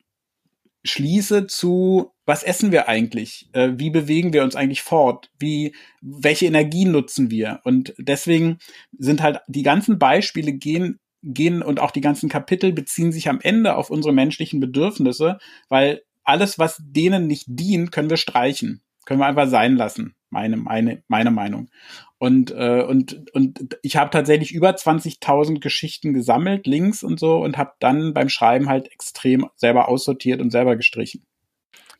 schließe 0.83 1.47
zu, 1.47 2.11
was 2.25 2.43
essen 2.43 2.71
wir 2.71 2.87
eigentlich? 2.87 3.49
Äh, 3.53 3.71
wie 3.75 3.89
bewegen 3.89 4.33
wir 4.33 4.43
uns 4.43 4.55
eigentlich 4.55 4.81
fort? 4.81 5.29
Wie, 5.39 5.75
welche 6.01 6.45
Energien 6.45 6.91
nutzen 6.91 7.31
wir? 7.31 7.61
Und 7.63 7.93
deswegen 7.97 8.57
sind 8.97 9.21
halt 9.21 9.39
die 9.47 9.63
ganzen 9.63 9.97
Beispiele 9.99 10.53
gehen 10.53 10.99
gehen 11.23 11.61
und 11.61 11.79
auch 11.79 11.91
die 11.91 12.01
ganzen 12.01 12.29
Kapitel 12.29 12.73
beziehen 12.73 13.11
sich 13.11 13.29
am 13.29 13.39
Ende 13.41 13.77
auf 13.77 13.89
unsere 13.89 14.13
menschlichen 14.13 14.59
Bedürfnisse, 14.59 15.37
weil 15.69 16.01
alles, 16.23 16.59
was 16.59 16.81
denen 16.85 17.27
nicht 17.27 17.45
dient, 17.47 17.91
können 17.91 18.09
wir 18.09 18.17
streichen, 18.17 18.81
können 19.05 19.21
wir 19.21 19.25
einfach 19.25 19.47
sein 19.47 19.75
lassen. 19.75 20.15
Meine, 20.33 20.57
meine, 20.57 21.03
meine 21.07 21.31
Meinung. 21.31 21.69
Und, 22.17 22.51
äh, 22.51 22.81
und, 22.81 23.33
und 23.33 23.77
ich 23.81 23.95
habe 23.95 24.09
tatsächlich 24.09 24.53
über 24.53 24.71
20.000 24.71 25.59
Geschichten 25.59 26.13
gesammelt, 26.13 26.67
Links 26.67 27.03
und 27.03 27.19
so, 27.19 27.37
und 27.37 27.57
habe 27.57 27.73
dann 27.79 28.13
beim 28.13 28.29
Schreiben 28.29 28.67
halt 28.67 28.91
extrem 28.91 29.49
selber 29.55 29.87
aussortiert 29.87 30.41
und 30.41 30.49
selber 30.49 30.75
gestrichen. 30.75 31.25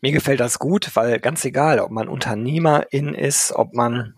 Mir 0.02 0.12
gefällt 0.12 0.42
das 0.42 0.60
gut, 0.60 0.94
weil 0.96 1.20
ganz 1.20 1.46
egal, 1.46 1.80
ob 1.80 1.92
man 1.92 2.10
Unternehmerin 2.10 3.13
ist, 3.13 3.54
ob 3.54 3.74
man 3.74 4.16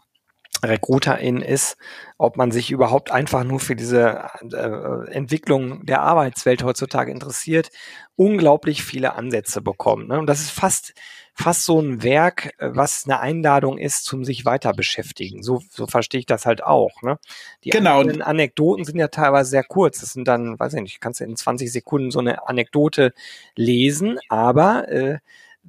Recruiterin 0.70 1.42
ist, 1.42 1.78
ob 2.18 2.38
man 2.38 2.52
sich 2.52 2.72
überhaupt 2.72 3.12
einfach 3.12 3.44
nur 3.44 3.60
für 3.60 3.76
diese 3.76 4.30
äh, 4.52 5.12
Entwicklung 5.12 5.86
der 5.86 6.02
Arbeitswelt 6.02 6.64
heutzutage 6.64 7.12
interessiert, 7.12 7.70
unglaublich 8.16 8.84
viele 8.84 9.14
Ansätze 9.14 9.62
bekommt. 9.62 10.08
Ne? 10.08 10.20
Und 10.20 10.28
das 10.28 10.42
ist 10.42 10.52
fast 10.52 10.94
fast 11.38 11.66
so 11.66 11.82
ein 11.82 12.02
Werk, 12.02 12.54
äh, 12.60 12.70
was 12.74 13.04
eine 13.06 13.20
Einladung 13.20 13.78
ist 13.78 14.06
zum 14.06 14.24
sich 14.24 14.46
weiter 14.46 14.74
beschäftigen. 14.74 15.44
So, 15.44 15.62
so 15.70 15.86
verstehe 15.86 16.20
ich 16.20 16.26
das 16.26 16.46
halt 16.46 16.64
auch. 16.64 17.02
Ne? 17.02 17.20
Die 17.64 17.70
genau. 17.70 18.00
Anekdoten 18.00 18.86
sind 18.86 18.98
ja 18.98 19.10
teilweise 19.10 19.50
sehr 19.50 19.64
kurz. 19.64 20.00
Das 20.00 20.14
sind 20.14 20.28
dann, 20.28 20.58
weiß 20.58 20.74
ich 20.74 20.82
nicht, 20.82 21.02
kannst 21.02 21.20
du 21.20 21.26
in 21.26 21.36
20 21.36 21.72
Sekunden 21.72 22.10
so 22.10 22.20
eine 22.20 22.48
Anekdote 22.48 23.14
lesen, 23.56 24.18
aber 24.30 24.88
äh, 24.88 25.18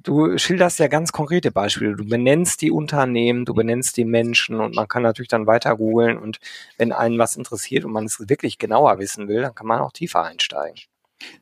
du 0.03 0.37
schilderst 0.37 0.79
ja 0.79 0.87
ganz 0.87 1.11
konkrete 1.11 1.51
Beispiele. 1.51 1.95
Du 1.95 2.05
benennst 2.05 2.61
die 2.61 2.71
Unternehmen, 2.71 3.45
du 3.45 3.53
benennst 3.53 3.97
die 3.97 4.05
Menschen 4.05 4.59
und 4.59 4.75
man 4.75 4.87
kann 4.87 5.03
natürlich 5.03 5.29
dann 5.29 5.47
weiter 5.47 5.75
googeln 5.77 6.17
und 6.17 6.39
wenn 6.77 6.91
einen 6.91 7.19
was 7.19 7.35
interessiert 7.35 7.85
und 7.85 7.91
man 7.91 8.05
es 8.05 8.29
wirklich 8.29 8.57
genauer 8.57 8.99
wissen 8.99 9.27
will, 9.27 9.41
dann 9.41 9.55
kann 9.55 9.67
man 9.67 9.81
auch 9.81 9.91
tiefer 9.91 10.23
einsteigen 10.23 10.81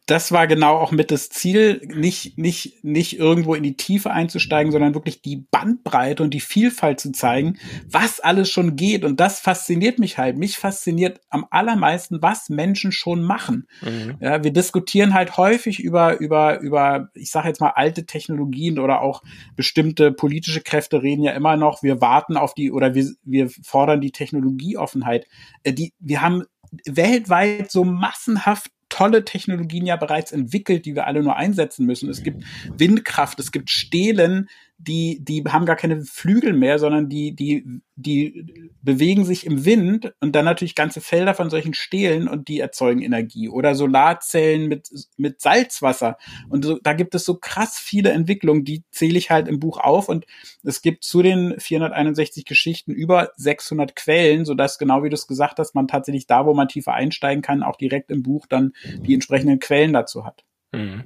das 0.06 0.32
war 0.32 0.46
genau 0.46 0.78
auch 0.78 0.92
mit 0.92 1.10
das 1.10 1.30
Ziel, 1.30 1.82
nicht, 1.88 2.38
nicht, 2.38 2.84
nicht 2.84 3.18
irgendwo 3.18 3.56
in 3.56 3.64
die 3.64 3.76
Tiefe 3.76 4.12
einzusteigen, 4.12 4.72
sondern 4.72 4.94
wirklich 4.94 5.22
die 5.22 5.48
Bandbreite 5.50 6.22
und 6.22 6.34
die 6.34 6.40
Vielfalt 6.40 7.00
zu 7.00 7.12
zeigen, 7.12 7.58
was 7.90 8.20
alles 8.20 8.50
schon 8.50 8.76
geht. 8.76 9.04
Und 9.04 9.20
das 9.20 9.40
fasziniert 9.40 9.98
mich 9.98 10.18
halt. 10.18 10.38
Mich 10.38 10.58
fasziniert 10.58 11.22
am 11.30 11.46
allermeisten, 11.50 12.22
was 12.22 12.50
Menschen 12.50 12.92
schon 12.92 13.24
machen. 13.24 13.68
Mhm. 13.82 14.18
Ja, 14.20 14.44
wir 14.44 14.54
diskutieren 14.54 15.14
halt 15.14 15.38
häufig 15.38 15.80
über, 15.80 16.20
über, 16.20 16.60
über, 16.60 17.10
ich 17.16 17.32
sage 17.32 17.48
jetzt 17.48 17.60
mal, 17.60 17.74
alte 17.76 18.06
Technologien 18.06 18.78
oder 18.78 19.02
auch 19.02 19.24
bestimmte 19.56 20.12
politische 20.12 20.62
Kräfte 20.62 21.02
reden 21.02 21.24
ja 21.24 21.32
immer 21.32 21.58
noch, 21.58 21.82
wir 21.82 22.00
warten 22.00 22.38
auf 22.38 22.54
die 22.54 22.72
oder 22.72 22.94
wir, 22.94 23.10
wir 23.24 23.50
fordern 23.50 24.02
die 24.02 24.12
Technologieoffenheit. 24.12 25.28
Äh, 25.64 25.74
die, 25.74 25.94
wir 26.00 26.22
haben 26.22 26.44
weltweit 26.86 27.72
so 27.72 27.84
massenhaft 27.84 28.70
tolle 28.96 29.26
Technologien 29.26 29.86
ja 29.86 29.98
bereits 29.98 30.32
entwickelt, 30.32 30.86
die 30.86 30.96
wir 30.96 31.06
alle 31.06 31.22
nur 31.22 31.36
einsetzen 31.36 31.86
müssen. 31.86 32.10
Es 32.10 32.24
gibt 32.24 32.46
Windkraft, 32.78 33.38
es 33.42 33.52
gibt 33.52 33.70
Stelen, 33.70 34.48
die, 34.78 35.24
die 35.24 35.44
haben 35.48 35.66
gar 35.66 35.78
keine 35.78 36.02
Flügel 36.02 36.54
mehr, 36.54 36.80
sondern 36.80 37.08
die, 37.08 37.34
die, 37.34 37.66
die 37.96 38.72
bewegen 38.82 39.24
sich 39.24 39.46
im 39.46 39.64
Wind 39.64 40.14
und 40.20 40.36
dann 40.36 40.44
natürlich 40.44 40.76
ganze 40.76 41.00
Felder 41.00 41.34
von 41.34 41.50
solchen 41.50 41.74
Stelen 41.74 42.28
und 42.28 42.50
die 42.50 42.60
erzeugen 42.60 43.02
Energie. 43.02 43.48
Oder 43.48 43.74
Solarzellen 43.74 44.68
mit, 44.68 44.90
mit 45.18 45.42
Salzwasser. 45.42 46.18
Und 46.50 46.66
so, 46.66 46.78
da 46.84 46.94
gibt 46.94 47.16
es 47.16 47.24
so 47.24 47.36
krass 47.36 47.80
viele 47.80 48.12
Entwicklungen, 48.12 48.66
die 48.66 48.84
zähle 48.92 49.18
ich 49.18 49.32
halt 49.32 49.48
im 49.48 49.60
Buch 49.60 49.78
auf 49.78 50.10
und 50.10 50.26
es 50.64 50.82
gibt 50.82 51.04
zu 51.04 51.22
den 51.22 51.58
461 51.58 52.44
Geschichten 52.46 52.92
über 52.92 53.32
600 53.38 53.96
Quellen, 53.96 54.44
sodass 54.44 54.78
genau 54.78 55.04
wie 55.04 55.10
du 55.10 55.16
es 55.16 55.28
gesagt 55.28 55.60
hast, 55.60 55.74
man 55.74 55.88
tatsächlich 55.88 56.28
da, 56.28 56.46
wo 56.46 56.54
man 56.54 56.68
tiefer 56.68 56.94
einsteigen 56.94 57.42
kann, 57.42 57.64
auch 57.64 57.78
direkt 57.78 58.12
im 58.12 58.24
Buch 58.24 58.46
dann 58.48 58.74
die 59.00 59.14
entsprechenden 59.14 59.60
Quellen 59.60 59.94
dazu 59.94 60.26
hat. 60.26 60.44
Mhm. 60.76 61.04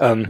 Ähm, 0.00 0.28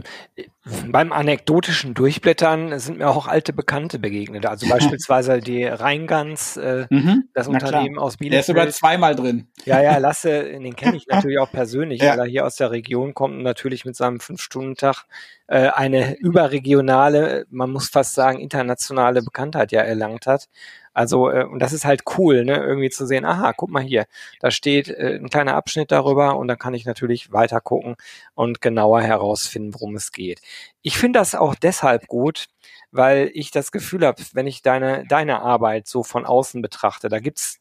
beim 0.87 1.11
anekdotischen 1.11 1.93
Durchblättern 1.93 2.77
sind 2.79 2.99
mir 2.99 3.09
auch 3.09 3.27
alte 3.27 3.53
Bekannte 3.53 3.99
begegnet. 3.99 4.45
Also 4.45 4.67
beispielsweise 4.69 5.39
die 5.39 5.63
Rheingans, 5.63 6.57
äh, 6.57 6.85
mhm, 6.89 7.25
das 7.33 7.47
Unternehmen 7.47 7.95
klar. 7.95 8.05
aus 8.05 8.17
Bielefeld. 8.17 8.33
Der 8.33 8.39
ist 8.39 8.47
sogar 8.47 8.69
zweimal 8.69 9.15
drin. 9.15 9.47
Ja, 9.65 9.81
ja, 9.81 9.97
Lasse, 9.97 10.43
den 10.43 10.75
kenne 10.75 10.97
ich 10.97 11.07
natürlich 11.09 11.39
auch 11.39 11.51
persönlich, 11.51 12.01
ja. 12.01 12.11
weil 12.11 12.19
er 12.19 12.25
hier 12.25 12.45
aus 12.45 12.55
der 12.55 12.71
Region 12.71 13.13
kommt 13.13 13.35
und 13.35 13.43
natürlich 13.43 13.85
mit 13.85 13.95
seinem 13.95 14.19
Fünf-Stunden-Tag 14.19 15.05
äh, 15.47 15.69
eine 15.69 16.17
überregionale, 16.19 17.45
man 17.49 17.71
muss 17.71 17.89
fast 17.89 18.13
sagen, 18.13 18.39
internationale 18.39 19.21
Bekanntheit 19.21 19.71
ja 19.71 19.81
erlangt 19.81 20.27
hat. 20.27 20.47
Also, 20.93 21.29
äh, 21.29 21.43
und 21.45 21.59
das 21.59 21.73
ist 21.73 21.85
halt 21.85 22.03
cool, 22.17 22.45
ne, 22.45 22.55
irgendwie 22.57 22.89
zu 22.89 23.05
sehen, 23.05 23.25
aha, 23.25 23.53
guck 23.53 23.69
mal 23.69 23.83
hier, 23.83 24.05
da 24.39 24.51
steht 24.51 24.89
äh, 24.89 25.15
ein 25.21 25.29
kleiner 25.29 25.55
Abschnitt 25.55 25.91
darüber 25.91 26.37
und 26.37 26.47
dann 26.47 26.57
kann 26.57 26.73
ich 26.73 26.85
natürlich 26.85 27.31
weiter 27.31 27.61
gucken 27.61 27.95
und 28.35 28.61
genauer 28.61 29.01
herausfinden, 29.01 29.73
worum 29.73 29.95
es 29.95 30.11
geht. 30.11 30.41
Ich 30.81 30.97
finde 30.97 31.19
das 31.19 31.35
auch 31.35 31.55
deshalb 31.55 32.07
gut, 32.07 32.47
weil 32.91 33.29
ich 33.33 33.51
das 33.51 33.71
Gefühl 33.71 34.05
habe, 34.05 34.21
wenn 34.33 34.47
ich 34.47 34.61
deine, 34.61 35.05
deine 35.07 35.41
Arbeit 35.41 35.87
so 35.87 36.03
von 36.03 36.25
außen 36.25 36.61
betrachte, 36.61 37.09
da 37.09 37.19
gibt's 37.19 37.58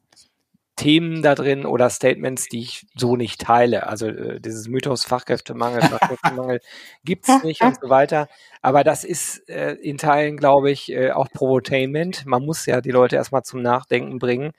Themen 0.79 1.23
da 1.23 1.35
drin 1.35 1.67
oder 1.67 1.91
Statements, 1.91 2.47
die 2.47 2.61
ich 2.61 2.87
so 2.95 3.17
nicht 3.17 3.41
teile. 3.41 3.87
Also 3.89 4.07
äh, 4.07 4.41
dieses 4.41 4.69
Mythos 4.69 5.05
Fachkräftemangel, 5.05 5.83
Fachkräftemangel 5.83 6.61
gibt's 7.05 7.43
nicht 7.43 7.63
und 7.63 7.79
so 7.81 7.91
weiter. 7.91 8.29
Aber 8.63 8.85
das 8.85 9.05
ist 9.05 9.49
äh, 9.49 9.73
in 9.75 9.99
Teilen, 9.99 10.37
glaube 10.37 10.71
ich, 10.71 10.91
äh, 10.91 11.11
auch 11.11 11.29
Provotainment. 11.29 12.25
Man 12.27 12.45
muss 12.45 12.65
ja 12.65 12.81
die 12.81 12.93
Leute 12.93 13.17
erstmal 13.17 13.43
zum 13.43 13.61
Nachdenken 13.61 14.19
bringen. 14.19 14.53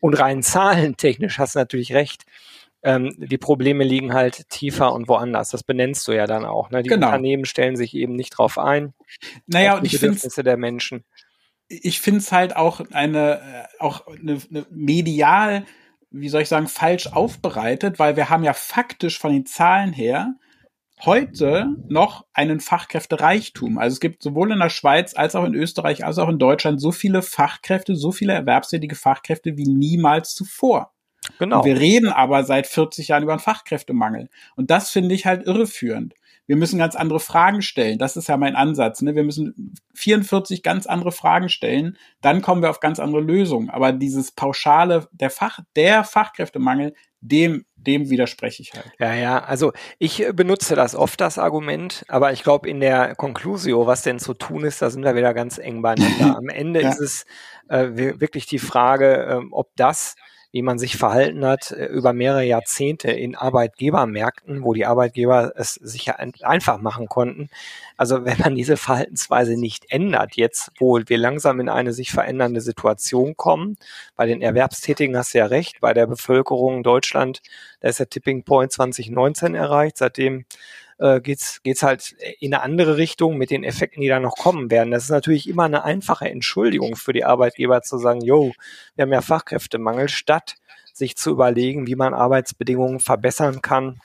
Und 0.00 0.14
rein 0.14 0.42
zahlentechnisch 0.42 1.38
hast 1.38 1.54
du 1.54 1.60
natürlich 1.60 1.92
recht. 1.92 2.24
Ähm, 2.82 3.14
die 3.18 3.38
Probleme 3.38 3.84
liegen 3.84 4.14
halt 4.14 4.48
tiefer 4.48 4.92
und 4.92 5.08
woanders. 5.08 5.50
Das 5.50 5.62
benennst 5.62 6.08
du 6.08 6.12
ja 6.12 6.26
dann 6.26 6.46
auch. 6.46 6.70
Ne? 6.70 6.82
Die 6.82 6.88
genau. 6.88 7.08
Unternehmen 7.08 7.44
stellen 7.44 7.76
sich 7.76 7.94
eben 7.94 8.14
nicht 8.14 8.30
drauf 8.30 8.58
ein. 8.58 8.94
Naja, 9.46 9.76
und 9.76 9.84
ich 9.84 9.98
finde 9.98 10.42
der 10.42 10.56
Menschen 10.56 11.04
ich 11.68 12.00
finde 12.00 12.20
es 12.20 12.32
halt 12.32 12.56
auch 12.56 12.80
eine, 12.92 13.40
äh, 13.40 13.82
auch 13.82 14.06
eine, 14.06 14.38
eine 14.50 14.66
medial, 14.70 15.64
wie 16.10 16.28
soll 16.28 16.42
ich 16.42 16.48
sagen, 16.48 16.68
falsch 16.68 17.08
aufbereitet, 17.08 17.98
weil 17.98 18.16
wir 18.16 18.30
haben 18.30 18.44
ja 18.44 18.52
faktisch 18.52 19.18
von 19.18 19.32
den 19.32 19.46
Zahlen 19.46 19.92
her 19.92 20.34
heute 21.04 21.76
noch 21.88 22.24
einen 22.32 22.60
Fachkräftereichtum. 22.60 23.76
Also 23.76 23.94
es 23.94 24.00
gibt 24.00 24.22
sowohl 24.22 24.52
in 24.52 24.60
der 24.60 24.70
Schweiz 24.70 25.14
als 25.14 25.34
auch 25.34 25.44
in 25.44 25.54
Österreich 25.54 26.04
als 26.04 26.18
auch 26.18 26.28
in 26.28 26.38
Deutschland 26.38 26.80
so 26.80 26.90
viele 26.90 27.20
Fachkräfte, 27.20 27.96
so 27.96 28.12
viele 28.12 28.32
erwerbstätige 28.32 28.94
Fachkräfte 28.94 29.58
wie 29.58 29.66
niemals 29.66 30.34
zuvor. 30.34 30.94
Genau. 31.38 31.58
Und 31.58 31.64
wir 31.66 31.78
reden 31.78 32.08
aber 32.08 32.44
seit 32.44 32.66
40 32.66 33.08
Jahren 33.08 33.24
über 33.24 33.32
einen 33.32 33.40
Fachkräftemangel. 33.40 34.30
Und 34.54 34.70
das 34.70 34.90
finde 34.90 35.14
ich 35.14 35.26
halt 35.26 35.46
irreführend 35.46 36.14
wir 36.46 36.56
müssen 36.56 36.78
ganz 36.78 36.94
andere 36.94 37.20
Fragen 37.20 37.62
stellen. 37.62 37.98
Das 37.98 38.16
ist 38.16 38.28
ja 38.28 38.36
mein 38.36 38.56
Ansatz. 38.56 39.02
Ne? 39.02 39.14
Wir 39.14 39.24
müssen 39.24 39.74
44 39.94 40.62
ganz 40.62 40.86
andere 40.86 41.12
Fragen 41.12 41.48
stellen, 41.48 41.96
dann 42.20 42.42
kommen 42.42 42.62
wir 42.62 42.70
auf 42.70 42.80
ganz 42.80 42.98
andere 42.98 43.20
Lösungen. 43.20 43.70
Aber 43.70 43.92
dieses 43.92 44.30
pauschale, 44.30 45.08
der 45.12 45.30
Fach, 45.30 45.60
der 45.74 46.04
Fachkräftemangel, 46.04 46.94
dem, 47.20 47.64
dem 47.74 48.10
widerspreche 48.10 48.62
ich 48.62 48.72
halt. 48.74 48.90
Ja, 48.98 49.14
ja, 49.14 49.42
also 49.42 49.72
ich 49.98 50.24
benutze 50.34 50.76
das 50.76 50.94
oft, 50.94 51.20
das 51.20 51.38
Argument, 51.38 52.04
aber 52.08 52.32
ich 52.32 52.42
glaube, 52.42 52.68
in 52.68 52.80
der 52.80 53.14
Conclusio, 53.16 53.86
was 53.86 54.02
denn 54.02 54.18
zu 54.18 54.34
tun 54.34 54.64
ist, 54.64 54.82
da 54.82 54.90
sind 54.90 55.02
wir 55.02 55.16
wieder 55.16 55.34
ganz 55.34 55.58
eng 55.58 55.82
beieinander. 55.82 56.36
Am 56.38 56.48
Ende 56.48 56.82
ja. 56.82 56.90
ist 56.90 57.00
es 57.00 57.26
äh, 57.68 57.88
wirklich 57.94 58.46
die 58.46 58.58
Frage, 58.58 59.26
äh, 59.26 59.40
ob 59.50 59.70
das 59.76 60.14
wie 60.56 60.62
man 60.62 60.78
sich 60.78 60.96
verhalten 60.96 61.44
hat 61.44 61.70
äh, 61.70 61.84
über 61.84 62.14
mehrere 62.14 62.42
Jahrzehnte 62.42 63.10
in 63.10 63.36
Arbeitgebermärkten, 63.36 64.64
wo 64.64 64.72
die 64.72 64.86
Arbeitgeber 64.86 65.52
es 65.54 65.74
sich 65.74 66.06
ja 66.06 66.14
einfach 66.14 66.80
machen 66.80 67.08
konnten. 67.08 67.50
Also 67.98 68.24
wenn 68.24 68.38
man 68.38 68.54
diese 68.54 68.78
Verhaltensweise 68.78 69.60
nicht 69.60 69.84
ändert, 69.90 70.36
jetzt, 70.36 70.72
wo 70.78 70.98
wir 71.04 71.18
langsam 71.18 71.60
in 71.60 71.68
eine 71.68 71.92
sich 71.92 72.10
verändernde 72.10 72.62
Situation 72.62 73.36
kommen, 73.36 73.76
bei 74.16 74.24
den 74.24 74.40
Erwerbstätigen 74.40 75.14
hast 75.14 75.34
du 75.34 75.38
ja 75.38 75.46
recht, 75.46 75.80
bei 75.82 75.92
der 75.92 76.06
Bevölkerung 76.06 76.82
Deutschland, 76.82 77.42
da 77.80 77.88
ist 77.88 78.00
der 78.00 78.08
Tipping 78.08 78.42
Point 78.42 78.72
2019 78.72 79.54
erreicht, 79.54 79.98
seitdem 79.98 80.46
äh, 80.98 81.20
geht's 81.20 81.62
geht's 81.62 81.82
halt 81.82 82.16
in 82.40 82.54
eine 82.54 82.62
andere 82.62 82.96
Richtung 82.96 83.36
mit 83.36 83.50
den 83.50 83.64
Effekten, 83.64 84.00
die 84.00 84.08
da 84.08 84.20
noch 84.20 84.36
kommen 84.36 84.70
werden. 84.70 84.90
Das 84.90 85.04
ist 85.04 85.10
natürlich 85.10 85.48
immer 85.48 85.64
eine 85.64 85.84
einfache 85.84 86.28
Entschuldigung 86.28 86.96
für 86.96 87.12
die 87.12 87.24
Arbeitgeber 87.24 87.82
zu 87.82 87.98
sagen, 87.98 88.22
yo, 88.22 88.52
wir 88.94 89.02
haben 89.02 89.12
ja 89.12 89.20
Fachkräftemangel, 89.20 90.08
statt 90.08 90.56
sich 90.92 91.16
zu 91.16 91.30
überlegen, 91.30 91.86
wie 91.86 91.96
man 91.96 92.14
Arbeitsbedingungen 92.14 93.00
verbessern 93.00 93.60
kann, 93.60 94.00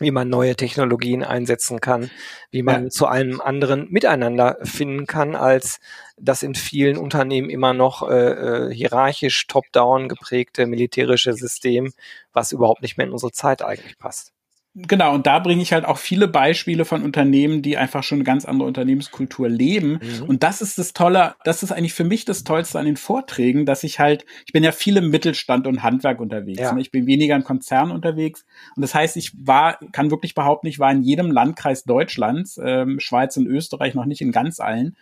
wie 0.00 0.10
man 0.10 0.28
neue 0.28 0.56
Technologien 0.56 1.22
einsetzen 1.22 1.80
kann, 1.80 2.10
wie 2.50 2.62
man 2.62 2.84
ja. 2.84 2.90
zu 2.90 3.06
einem 3.06 3.40
anderen 3.40 3.90
Miteinander 3.90 4.58
finden 4.62 5.06
kann, 5.06 5.36
als 5.36 5.78
das 6.16 6.42
in 6.42 6.54
vielen 6.54 6.96
Unternehmen 6.96 7.50
immer 7.50 7.74
noch 7.74 8.08
äh, 8.08 8.14
äh, 8.14 8.74
hierarchisch 8.74 9.46
top-down 9.46 10.08
geprägte 10.08 10.66
militärische 10.66 11.34
System, 11.34 11.92
was 12.32 12.52
überhaupt 12.52 12.82
nicht 12.82 12.96
mehr 12.96 13.06
in 13.06 13.12
unsere 13.12 13.32
Zeit 13.32 13.62
eigentlich 13.62 13.98
passt. 13.98 14.32
Genau, 14.74 15.14
und 15.14 15.26
da 15.26 15.38
bringe 15.38 15.60
ich 15.60 15.74
halt 15.74 15.84
auch 15.84 15.98
viele 15.98 16.28
Beispiele 16.28 16.86
von 16.86 17.02
Unternehmen, 17.02 17.60
die 17.60 17.76
einfach 17.76 18.02
schon 18.02 18.16
eine 18.16 18.24
ganz 18.24 18.46
andere 18.46 18.66
Unternehmenskultur 18.66 19.50
leben. 19.50 20.00
Mhm. 20.00 20.22
Und 20.26 20.42
das 20.42 20.62
ist 20.62 20.78
das 20.78 20.94
Tolle, 20.94 21.34
das 21.44 21.62
ist 21.62 21.72
eigentlich 21.72 21.92
für 21.92 22.04
mich 22.04 22.24
das 22.24 22.42
Tollste 22.42 22.78
an 22.78 22.86
den 22.86 22.96
Vorträgen, 22.96 23.66
dass 23.66 23.84
ich 23.84 23.98
halt, 23.98 24.24
ich 24.46 24.52
bin 24.54 24.64
ja 24.64 24.72
viel 24.72 24.96
im 24.96 25.10
Mittelstand 25.10 25.66
und 25.66 25.82
Handwerk 25.82 26.20
unterwegs. 26.20 26.60
Ja. 26.60 26.72
Ne? 26.72 26.80
Ich 26.80 26.90
bin 26.90 27.06
weniger 27.06 27.36
im 27.36 27.44
Konzern 27.44 27.90
unterwegs. 27.90 28.46
Und 28.74 28.80
das 28.80 28.94
heißt, 28.94 29.18
ich 29.18 29.32
war, 29.36 29.78
kann 29.92 30.10
wirklich 30.10 30.34
behaupten, 30.34 30.68
ich 30.68 30.78
war 30.78 30.90
in 30.90 31.02
jedem 31.02 31.30
Landkreis 31.30 31.84
Deutschlands, 31.84 32.58
ähm, 32.62 32.98
Schweiz 32.98 33.36
und 33.36 33.46
Österreich, 33.46 33.94
noch 33.94 34.06
nicht 34.06 34.22
in 34.22 34.32
ganz 34.32 34.58
allen. 34.58 34.96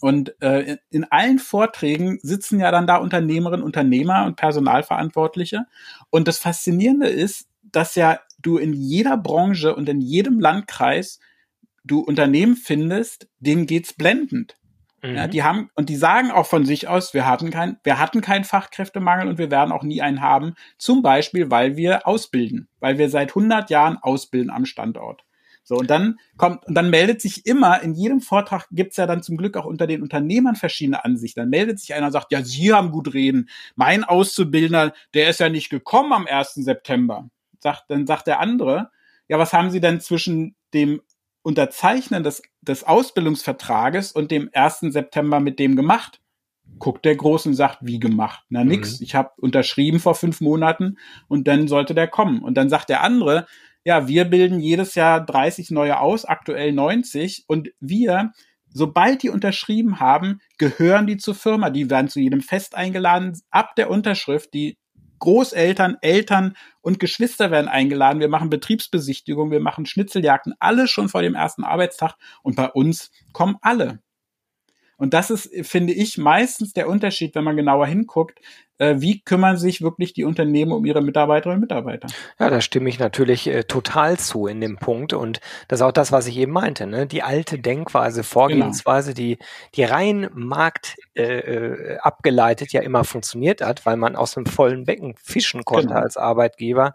Und 0.00 0.34
äh, 0.42 0.78
in 0.90 1.04
allen 1.04 1.38
Vorträgen 1.38 2.18
sitzen 2.22 2.58
ja 2.58 2.72
dann 2.72 2.88
da 2.88 2.96
Unternehmerinnen, 2.96 3.64
Unternehmer 3.64 4.24
und 4.24 4.34
Personalverantwortliche. 4.34 5.66
Und 6.10 6.26
das 6.26 6.40
Faszinierende 6.40 7.06
ist, 7.06 7.46
dass 7.72 7.94
ja 7.94 8.20
du 8.40 8.58
in 8.58 8.72
jeder 8.72 9.16
Branche 9.16 9.74
und 9.74 9.88
in 9.88 10.00
jedem 10.00 10.40
Landkreis 10.40 11.20
du 11.84 12.00
Unternehmen 12.00 12.56
findest, 12.56 13.28
denen 13.40 13.66
geht's 13.66 13.92
blendend. 13.92 14.56
Mhm. 15.02 15.16
Ja, 15.16 15.26
die 15.26 15.42
haben, 15.42 15.70
und 15.74 15.88
die 15.88 15.96
sagen 15.96 16.30
auch 16.30 16.46
von 16.46 16.64
sich 16.64 16.86
aus, 16.88 17.12
wir 17.12 17.26
hatten 17.26 17.50
kein, 17.50 17.76
wir 17.82 17.98
hatten 17.98 18.20
keinen 18.20 18.44
Fachkräftemangel 18.44 19.28
und 19.28 19.38
wir 19.38 19.50
werden 19.50 19.72
auch 19.72 19.82
nie 19.82 20.00
einen 20.00 20.20
haben. 20.20 20.54
Zum 20.78 21.02
Beispiel, 21.02 21.50
weil 21.50 21.76
wir 21.76 22.06
ausbilden, 22.06 22.68
weil 22.78 22.98
wir 22.98 23.10
seit 23.10 23.30
100 23.30 23.70
Jahren 23.70 23.98
ausbilden 23.98 24.50
am 24.50 24.64
Standort. 24.64 25.24
So, 25.64 25.76
und 25.76 25.90
dann 25.90 26.18
kommt, 26.36 26.66
und 26.66 26.74
dann 26.74 26.90
meldet 26.90 27.20
sich 27.20 27.46
immer, 27.46 27.82
in 27.82 27.94
jedem 27.94 28.20
Vortrag 28.20 28.66
gibt's 28.72 28.96
ja 28.96 29.06
dann 29.06 29.22
zum 29.22 29.36
Glück 29.36 29.56
auch 29.56 29.64
unter 29.64 29.86
den 29.86 30.02
Unternehmern 30.02 30.56
verschiedene 30.56 31.04
Ansichten. 31.04 31.40
Dann 31.40 31.50
meldet 31.50 31.78
sich 31.78 31.94
einer 31.94 32.06
und 32.06 32.12
sagt, 32.12 32.32
ja, 32.32 32.42
Sie 32.42 32.72
haben 32.72 32.90
gut 32.90 33.14
reden. 33.14 33.48
Mein 33.76 34.02
Auszubildender, 34.02 34.92
der 35.14 35.30
ist 35.30 35.38
ja 35.38 35.48
nicht 35.48 35.70
gekommen 35.70 36.12
am 36.12 36.26
1. 36.26 36.54
September 36.54 37.28
sagt, 37.62 37.84
dann 37.88 38.06
sagt 38.06 38.26
der 38.26 38.40
andere, 38.40 38.90
ja, 39.28 39.38
was 39.38 39.52
haben 39.52 39.70
Sie 39.70 39.80
denn 39.80 40.00
zwischen 40.00 40.56
dem 40.74 41.00
Unterzeichnen 41.42 42.22
des, 42.22 42.42
des 42.60 42.84
Ausbildungsvertrages 42.84 44.12
und 44.12 44.30
dem 44.30 44.50
1. 44.52 44.80
September 44.80 45.40
mit 45.40 45.58
dem 45.58 45.76
gemacht? 45.76 46.20
Guckt 46.78 47.04
der 47.04 47.16
Große 47.16 47.48
und 47.48 47.54
sagt, 47.54 47.78
wie 47.82 48.00
gemacht? 48.00 48.44
Na 48.48 48.64
nix, 48.64 49.00
mhm. 49.00 49.04
ich 49.04 49.14
habe 49.14 49.30
unterschrieben 49.36 50.00
vor 50.00 50.14
fünf 50.14 50.40
Monaten 50.40 50.96
und 51.28 51.46
dann 51.48 51.68
sollte 51.68 51.94
der 51.94 52.08
kommen. 52.08 52.42
Und 52.42 52.54
dann 52.54 52.68
sagt 52.68 52.88
der 52.88 53.02
andere, 53.02 53.46
ja, 53.84 54.06
wir 54.08 54.24
bilden 54.24 54.60
jedes 54.60 54.94
Jahr 54.94 55.24
30 55.24 55.70
neue 55.70 55.98
aus, 55.98 56.24
aktuell 56.24 56.72
90 56.72 57.44
und 57.46 57.70
wir 57.80 58.32
Sobald 58.74 59.22
die 59.22 59.28
unterschrieben 59.28 60.00
haben, 60.00 60.40
gehören 60.58 61.06
die 61.06 61.18
zur 61.18 61.34
Firma. 61.34 61.70
Die 61.70 61.90
werden 61.90 62.08
zu 62.08 62.20
jedem 62.20 62.40
Fest 62.40 62.74
eingeladen. 62.74 63.38
Ab 63.50 63.76
der 63.76 63.90
Unterschrift, 63.90 64.54
die 64.54 64.78
Großeltern, 65.22 65.98
Eltern 66.00 66.56
und 66.80 66.98
Geschwister 66.98 67.52
werden 67.52 67.68
eingeladen. 67.68 68.18
Wir 68.18 68.28
machen 68.28 68.50
Betriebsbesichtigungen, 68.50 69.52
wir 69.52 69.60
machen 69.60 69.86
Schnitzeljagden, 69.86 70.54
alles 70.58 70.90
schon 70.90 71.08
vor 71.08 71.22
dem 71.22 71.36
ersten 71.36 71.62
Arbeitstag. 71.62 72.16
Und 72.42 72.56
bei 72.56 72.68
uns 72.68 73.12
kommen 73.32 73.56
alle. 73.62 74.00
Und 75.02 75.14
das 75.14 75.30
ist, 75.30 75.50
finde 75.66 75.92
ich, 75.92 76.16
meistens 76.16 76.74
der 76.74 76.88
Unterschied, 76.88 77.34
wenn 77.34 77.42
man 77.42 77.56
genauer 77.56 77.88
hinguckt, 77.88 78.38
äh, 78.78 78.94
wie 78.98 79.20
kümmern 79.20 79.56
sich 79.56 79.82
wirklich 79.82 80.12
die 80.12 80.22
Unternehmen 80.22 80.70
um 80.70 80.84
ihre 80.84 81.02
Mitarbeiterinnen 81.02 81.56
und 81.56 81.62
Mitarbeiter. 81.62 82.06
Ja, 82.38 82.48
da 82.50 82.60
stimme 82.60 82.88
ich 82.88 83.00
natürlich 83.00 83.48
äh, 83.48 83.64
total 83.64 84.16
zu 84.16 84.46
in 84.46 84.60
dem 84.60 84.76
Punkt. 84.76 85.12
Und 85.12 85.40
das 85.66 85.80
ist 85.80 85.82
auch 85.82 85.90
das, 85.90 86.12
was 86.12 86.28
ich 86.28 86.36
eben 86.36 86.52
meinte. 86.52 86.86
Ne? 86.86 87.08
Die 87.08 87.24
alte 87.24 87.58
Denkweise, 87.58 88.22
Vorgehensweise, 88.22 89.12
genau. 89.12 89.26
die, 89.26 89.38
die 89.74 89.82
rein 89.82 90.30
Markt 90.34 90.94
äh, 91.14 91.22
äh, 91.22 91.98
abgeleitet 91.98 92.72
ja 92.72 92.80
immer 92.80 93.02
funktioniert 93.02 93.60
hat, 93.60 93.84
weil 93.84 93.96
man 93.96 94.14
aus 94.14 94.36
einem 94.36 94.46
vollen 94.46 94.84
Becken 94.84 95.16
fischen 95.20 95.64
konnte 95.64 95.88
genau. 95.88 96.00
als 96.00 96.16
Arbeitgeber 96.16 96.92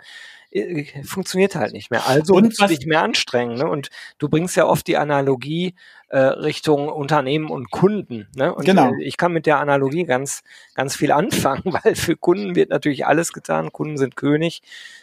funktioniert 1.04 1.56
halt 1.56 1.74
nicht 1.74 1.92
mehr. 1.92 2.08
Also 2.08 2.34
und 2.34 2.46
musst 2.46 2.62
du 2.62 2.68
dich 2.68 2.86
mehr 2.86 3.04
anstrengen. 3.04 3.58
Ne? 3.58 3.68
Und 3.68 3.89
du 4.18 4.30
bringst 4.30 4.56
ja 4.56 4.66
oft 4.66 4.88
die 4.88 4.98
Analogie 4.98 5.75
äh, 6.10 6.20
Richtung 6.20 6.89
Unternehmen 6.89 7.50
und 7.50 7.70
Kunden. 7.70 8.27
Ne? 8.36 8.54
Und 8.54 8.66
genau. 8.66 8.92
Äh, 8.94 9.04
ich 9.04 9.18
kann 9.18 9.34
mit 9.34 9.46
der 9.46 9.60
Analogie 9.60 10.06
ganz, 10.06 10.43
ganz 10.74 10.95
viel 10.95 11.12
anfangen, 11.12 11.63
weil 11.84 11.95
für 11.95 12.15
Kunden 12.15 12.56
wird 12.56 12.69
natürlich 12.69 13.06
alles 13.06 13.34
getan. 13.34 13.72
Kunden 13.72 13.98
sind 13.98 14.15
König. 14.15 14.62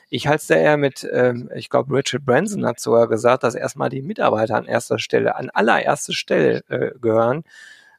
Ich 0.09 0.27
halte 0.27 0.40
es 0.40 0.47
da 0.47 0.55
eher 0.55 0.77
mit, 0.77 1.07
ähm, 1.12 1.51
ich 1.55 1.69
glaube, 1.69 1.95
Richard 1.95 2.25
Branson 2.25 2.66
hat 2.66 2.81
sogar 2.81 3.09
gesagt, 3.09 3.42
dass 3.42 3.55
erstmal 3.55 3.90
die 3.90 4.03
Mitarbeiter 4.03 4.57
an 4.57 4.66
erster 4.66 4.99
Stelle, 4.99 5.37
an 5.37 5.51
allererster 5.51 6.12
Stelle 6.12 6.64
äh, 6.69 6.92
gehören 7.01 7.45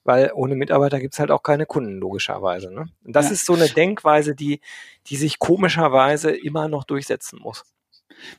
weil 0.05 0.31
ohne 0.33 0.55
Mitarbeiter 0.55 0.99
gibt's 0.99 1.19
halt 1.19 1.31
auch 1.31 1.43
keine 1.43 1.65
Kunden, 1.65 1.97
logischerweise. 1.97 2.71
Ne? 2.73 2.85
Und 3.03 3.15
das 3.15 3.25
ja. 3.25 3.31
ist 3.33 3.45
so 3.45 3.53
eine 3.55 3.67
Denkweise, 3.67 4.35
die, 4.35 4.61
die 5.07 5.17
sich 5.17 5.39
komischerweise 5.39 6.31
immer 6.31 6.69
noch 6.69 6.85
durchsetzen 6.85 7.39
muss. 7.41 7.63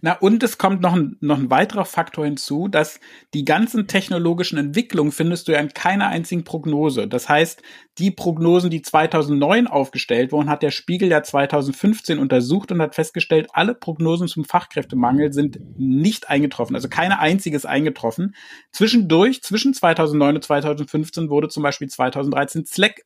Na, 0.00 0.12
und 0.14 0.42
es 0.42 0.58
kommt 0.58 0.80
noch 0.80 0.94
ein, 0.94 1.16
noch 1.20 1.38
ein 1.38 1.50
weiterer 1.50 1.84
Faktor 1.84 2.24
hinzu, 2.24 2.68
dass 2.68 3.00
die 3.34 3.44
ganzen 3.44 3.86
technologischen 3.86 4.58
Entwicklungen 4.58 5.12
findest 5.12 5.48
du 5.48 5.52
ja 5.52 5.58
in 5.58 5.70
keiner 5.70 6.08
einzigen 6.08 6.44
Prognose. 6.44 7.08
Das 7.08 7.28
heißt, 7.28 7.62
die 7.98 8.10
Prognosen, 8.10 8.70
die 8.70 8.82
2009 8.82 9.66
aufgestellt 9.66 10.32
wurden, 10.32 10.50
hat 10.50 10.62
der 10.62 10.70
Spiegel 10.70 11.08
ja 11.08 11.22
2015 11.22 12.18
untersucht 12.18 12.72
und 12.72 12.82
hat 12.82 12.94
festgestellt, 12.94 13.48
alle 13.52 13.74
Prognosen 13.74 14.28
zum 14.28 14.44
Fachkräftemangel 14.44 15.32
sind 15.32 15.58
nicht 15.76 16.28
eingetroffen. 16.28 16.76
Also 16.76 16.88
keine 16.88 17.18
einzige 17.18 17.56
ist 17.56 17.66
eingetroffen. 17.66 18.34
Zwischendurch, 18.72 19.42
zwischen 19.42 19.74
2009 19.74 20.36
und 20.36 20.44
2015 20.44 21.30
wurde 21.30 21.48
zum 21.48 21.62
Beispiel 21.62 21.88
2013 21.88 22.66
Slack 22.66 23.02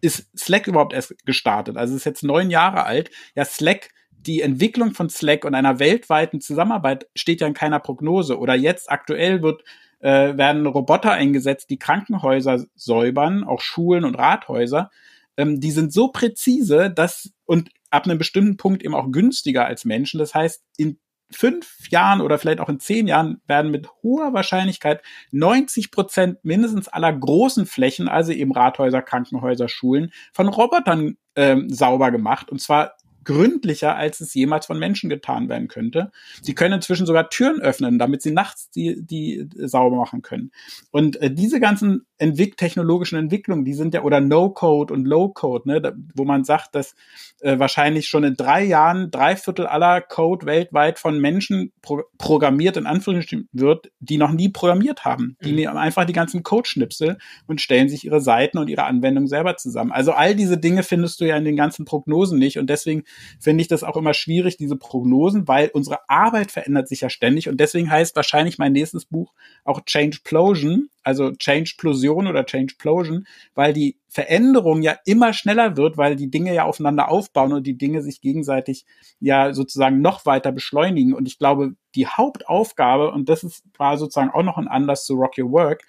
ist 0.00 0.28
Slack 0.38 0.66
überhaupt 0.66 0.92
erst 0.92 1.14
gestartet. 1.24 1.76
Also 1.76 1.96
ist 1.96 2.04
jetzt 2.04 2.22
neun 2.22 2.50
Jahre 2.50 2.84
alt. 2.84 3.10
Ja, 3.34 3.44
Slack 3.44 3.90
die 4.26 4.42
Entwicklung 4.42 4.92
von 4.92 5.08
Slack 5.08 5.44
und 5.44 5.54
einer 5.54 5.78
weltweiten 5.78 6.40
Zusammenarbeit 6.40 7.08
steht 7.14 7.40
ja 7.40 7.46
in 7.46 7.54
keiner 7.54 7.80
Prognose. 7.80 8.38
Oder 8.38 8.54
jetzt 8.54 8.90
aktuell 8.90 9.42
wird, 9.42 9.62
äh, 10.00 10.36
werden 10.36 10.66
Roboter 10.66 11.12
eingesetzt, 11.12 11.70
die 11.70 11.78
Krankenhäuser 11.78 12.64
säubern, 12.74 13.44
auch 13.44 13.60
Schulen 13.60 14.04
und 14.04 14.16
Rathäuser. 14.16 14.90
Ähm, 15.36 15.60
die 15.60 15.70
sind 15.70 15.92
so 15.92 16.08
präzise, 16.08 16.90
dass 16.90 17.30
und 17.44 17.70
ab 17.90 18.04
einem 18.04 18.18
bestimmten 18.18 18.56
Punkt 18.56 18.82
eben 18.82 18.94
auch 18.94 19.10
günstiger 19.10 19.66
als 19.66 19.84
Menschen. 19.84 20.18
Das 20.18 20.34
heißt, 20.34 20.62
in 20.76 20.98
fünf 21.30 21.90
Jahren 21.90 22.20
oder 22.20 22.38
vielleicht 22.38 22.60
auch 22.60 22.68
in 22.68 22.80
zehn 22.80 23.08
Jahren 23.08 23.40
werden 23.46 23.70
mit 23.70 23.88
hoher 24.02 24.32
Wahrscheinlichkeit 24.32 25.02
90 25.32 25.90
Prozent 25.90 26.38
mindestens 26.44 26.88
aller 26.88 27.12
großen 27.12 27.66
Flächen, 27.66 28.08
also 28.08 28.32
eben 28.32 28.52
Rathäuser, 28.52 29.02
Krankenhäuser, 29.02 29.68
Schulen, 29.68 30.12
von 30.32 30.48
Robotern 30.48 31.16
ähm, 31.34 31.68
sauber 31.68 32.10
gemacht. 32.10 32.50
Und 32.50 32.60
zwar 32.60 32.95
gründlicher, 33.26 33.96
als 33.96 34.20
es 34.20 34.32
jemals 34.32 34.66
von 34.66 34.78
Menschen 34.78 35.10
getan 35.10 35.50
werden 35.50 35.68
könnte. 35.68 36.10
Sie 36.40 36.54
können 36.54 36.74
inzwischen 36.74 37.06
sogar 37.06 37.28
Türen 37.28 37.60
öffnen, 37.60 37.98
damit 37.98 38.22
sie 38.22 38.30
nachts 38.30 38.70
die, 38.70 39.02
die 39.02 39.48
sauber 39.56 39.96
machen 39.96 40.22
können. 40.22 40.52
Und 40.90 41.20
äh, 41.20 41.30
diese 41.30 41.60
ganzen 41.60 42.06
entwick 42.18 42.56
technologischen 42.56 43.18
Entwicklungen, 43.18 43.64
die 43.64 43.74
sind 43.74 43.94
ja, 43.94 44.02
oder 44.02 44.20
No-Code 44.20 44.92
und 44.92 45.04
Low-Code, 45.04 45.68
ne, 45.68 45.80
da, 45.80 45.92
wo 46.14 46.24
man 46.24 46.44
sagt, 46.44 46.74
dass 46.74 46.94
äh, 47.40 47.58
wahrscheinlich 47.58 48.08
schon 48.08 48.24
in 48.24 48.36
drei 48.36 48.64
Jahren 48.64 49.10
drei 49.10 49.36
Viertel 49.36 49.66
aller 49.66 50.00
Code 50.00 50.46
weltweit 50.46 50.98
von 50.98 51.20
Menschen 51.20 51.72
pro 51.82 52.02
programmiert, 52.18 52.76
in 52.76 52.86
Anführungsstrichen 52.86 53.48
wird, 53.52 53.90
die 54.00 54.16
noch 54.16 54.32
nie 54.32 54.48
programmiert 54.48 55.04
haben. 55.04 55.36
Die 55.42 55.50
mhm. 55.50 55.56
nehmen 55.56 55.76
einfach 55.76 56.04
die 56.04 56.12
ganzen 56.12 56.42
Code-Schnipsel 56.42 57.18
und 57.46 57.60
stellen 57.60 57.88
sich 57.88 58.04
ihre 58.04 58.20
Seiten 58.20 58.58
und 58.58 58.68
ihre 58.68 58.84
Anwendungen 58.84 59.28
selber 59.28 59.56
zusammen. 59.56 59.92
Also 59.92 60.12
all 60.12 60.34
diese 60.34 60.58
Dinge 60.58 60.82
findest 60.82 61.20
du 61.20 61.26
ja 61.26 61.36
in 61.36 61.44
den 61.44 61.56
ganzen 61.56 61.84
Prognosen 61.84 62.38
nicht 62.38 62.58
und 62.58 62.70
deswegen 62.70 63.04
finde 63.38 63.62
ich 63.62 63.68
das 63.68 63.84
auch 63.84 63.96
immer 63.96 64.14
schwierig, 64.14 64.56
diese 64.56 64.76
Prognosen, 64.76 65.46
weil 65.48 65.70
unsere 65.72 66.08
Arbeit 66.08 66.50
verändert 66.50 66.88
sich 66.88 67.02
ja 67.02 67.10
ständig 67.10 67.48
und 67.48 67.58
deswegen 67.60 67.90
heißt 67.90 68.16
wahrscheinlich 68.16 68.58
mein 68.58 68.72
nächstes 68.72 69.04
Buch 69.04 69.32
auch 69.64 69.84
Change 69.84 70.18
Plosion, 70.24 70.88
also 71.06 71.30
Change-Plosion 71.30 72.26
oder 72.26 72.44
Change-Plosion, 72.44 73.28
weil 73.54 73.72
die 73.72 73.96
Veränderung 74.08 74.82
ja 74.82 74.96
immer 75.04 75.32
schneller 75.32 75.76
wird, 75.76 75.96
weil 75.96 76.16
die 76.16 76.30
Dinge 76.30 76.52
ja 76.52 76.64
aufeinander 76.64 77.08
aufbauen 77.08 77.52
und 77.52 77.64
die 77.64 77.78
Dinge 77.78 78.02
sich 78.02 78.20
gegenseitig 78.20 78.84
ja 79.20 79.54
sozusagen 79.54 80.00
noch 80.00 80.26
weiter 80.26 80.50
beschleunigen. 80.50 81.14
Und 81.14 81.28
ich 81.28 81.38
glaube, 81.38 81.74
die 81.94 82.08
Hauptaufgabe, 82.08 83.12
und 83.12 83.28
das 83.28 83.44
ist, 83.44 83.62
war 83.78 83.98
sozusagen 83.98 84.30
auch 84.30 84.42
noch 84.42 84.58
ein 84.58 84.66
Anlass 84.66 85.04
zu 85.04 85.14
Rock 85.14 85.38
Your 85.38 85.52
Work, 85.52 85.84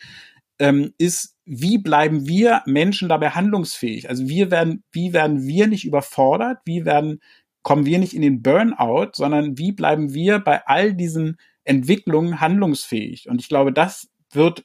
ähm, 0.60 0.94
ist, 1.00 1.36
wie 1.46 1.80
bleiben 1.80 2.28
wir 2.28 2.62
Menschen 2.68 3.10
dabei 3.10 3.32
handlungsfähig? 3.32 4.10
Also 4.10 4.30
wir 4.30 4.52
werden, 4.52 4.84
wie 4.92 5.14
werden 5.14 5.48
wir 5.48 5.66
nicht 5.66 5.86
überfordert? 5.86 6.60
Wie 6.66 6.86
werden, 6.86 7.22
kommen 7.64 7.88
wir 7.88 7.98
nicht 7.98 8.14
in 8.14 8.22
den 8.22 8.44
Burnout, 8.44 9.14
sondern 9.14 9.58
wie 9.58 9.72
bleiben 9.72 10.14
wir 10.14 10.38
bei 10.38 10.64
all 10.68 10.94
diesen 10.94 11.38
Entwicklungen 11.64 12.40
handlungsfähig? 12.40 13.30
Und 13.30 13.42
ich 13.42 13.50
glaube, 13.50 13.74
das 13.74 14.10
wird 14.32 14.64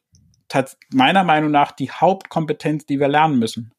meiner 0.93 1.25
Meinung 1.25 1.51
nach 1.51 1.73
die 1.73 1.91
Hauptkompetenz, 1.91 2.87
die 2.87 3.01
wir 3.01 3.09
lernen 3.09 3.39
müssen. 3.39 3.73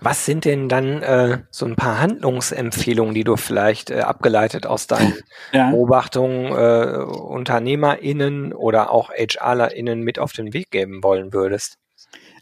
Was 0.00 0.24
sind 0.24 0.44
denn 0.44 0.68
dann 0.68 1.02
äh, 1.02 1.40
so 1.50 1.66
ein 1.66 1.74
paar 1.74 2.00
Handlungsempfehlungen, 2.00 3.12
die 3.14 3.24
du 3.24 3.34
vielleicht 3.36 3.90
äh, 3.90 3.98
abgeleitet 4.00 4.66
aus 4.66 4.86
deinen 4.86 5.16
ja. 5.52 5.70
Beobachtungen 5.70 6.52
äh, 6.52 7.02
UnternehmerInnen 7.02 8.52
oder 8.52 8.92
auch 8.92 9.10
HRlerInnen 9.10 10.02
mit 10.02 10.20
auf 10.20 10.32
den 10.32 10.52
Weg 10.52 10.70
geben 10.70 11.02
wollen 11.02 11.32
würdest? 11.32 11.78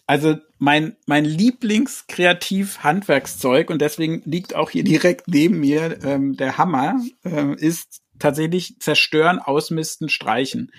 Also 0.07 0.37
mein, 0.59 0.97
mein 1.07 1.25
Lieblingskreativ-Handwerkszeug 1.25 3.71
und 3.71 3.81
deswegen 3.81 4.21
liegt 4.25 4.55
auch 4.55 4.69
hier 4.71 4.85
direkt 4.85 5.27
neben 5.27 5.59
mir 5.59 5.99
ähm, 6.05 6.37
der 6.37 6.59
Hammer, 6.59 7.01
äh, 7.25 7.57
ist 7.57 8.03
tatsächlich 8.19 8.79
zerstören, 8.79 9.41
ausmisten, 9.41 10.09
streichen. 10.09 10.71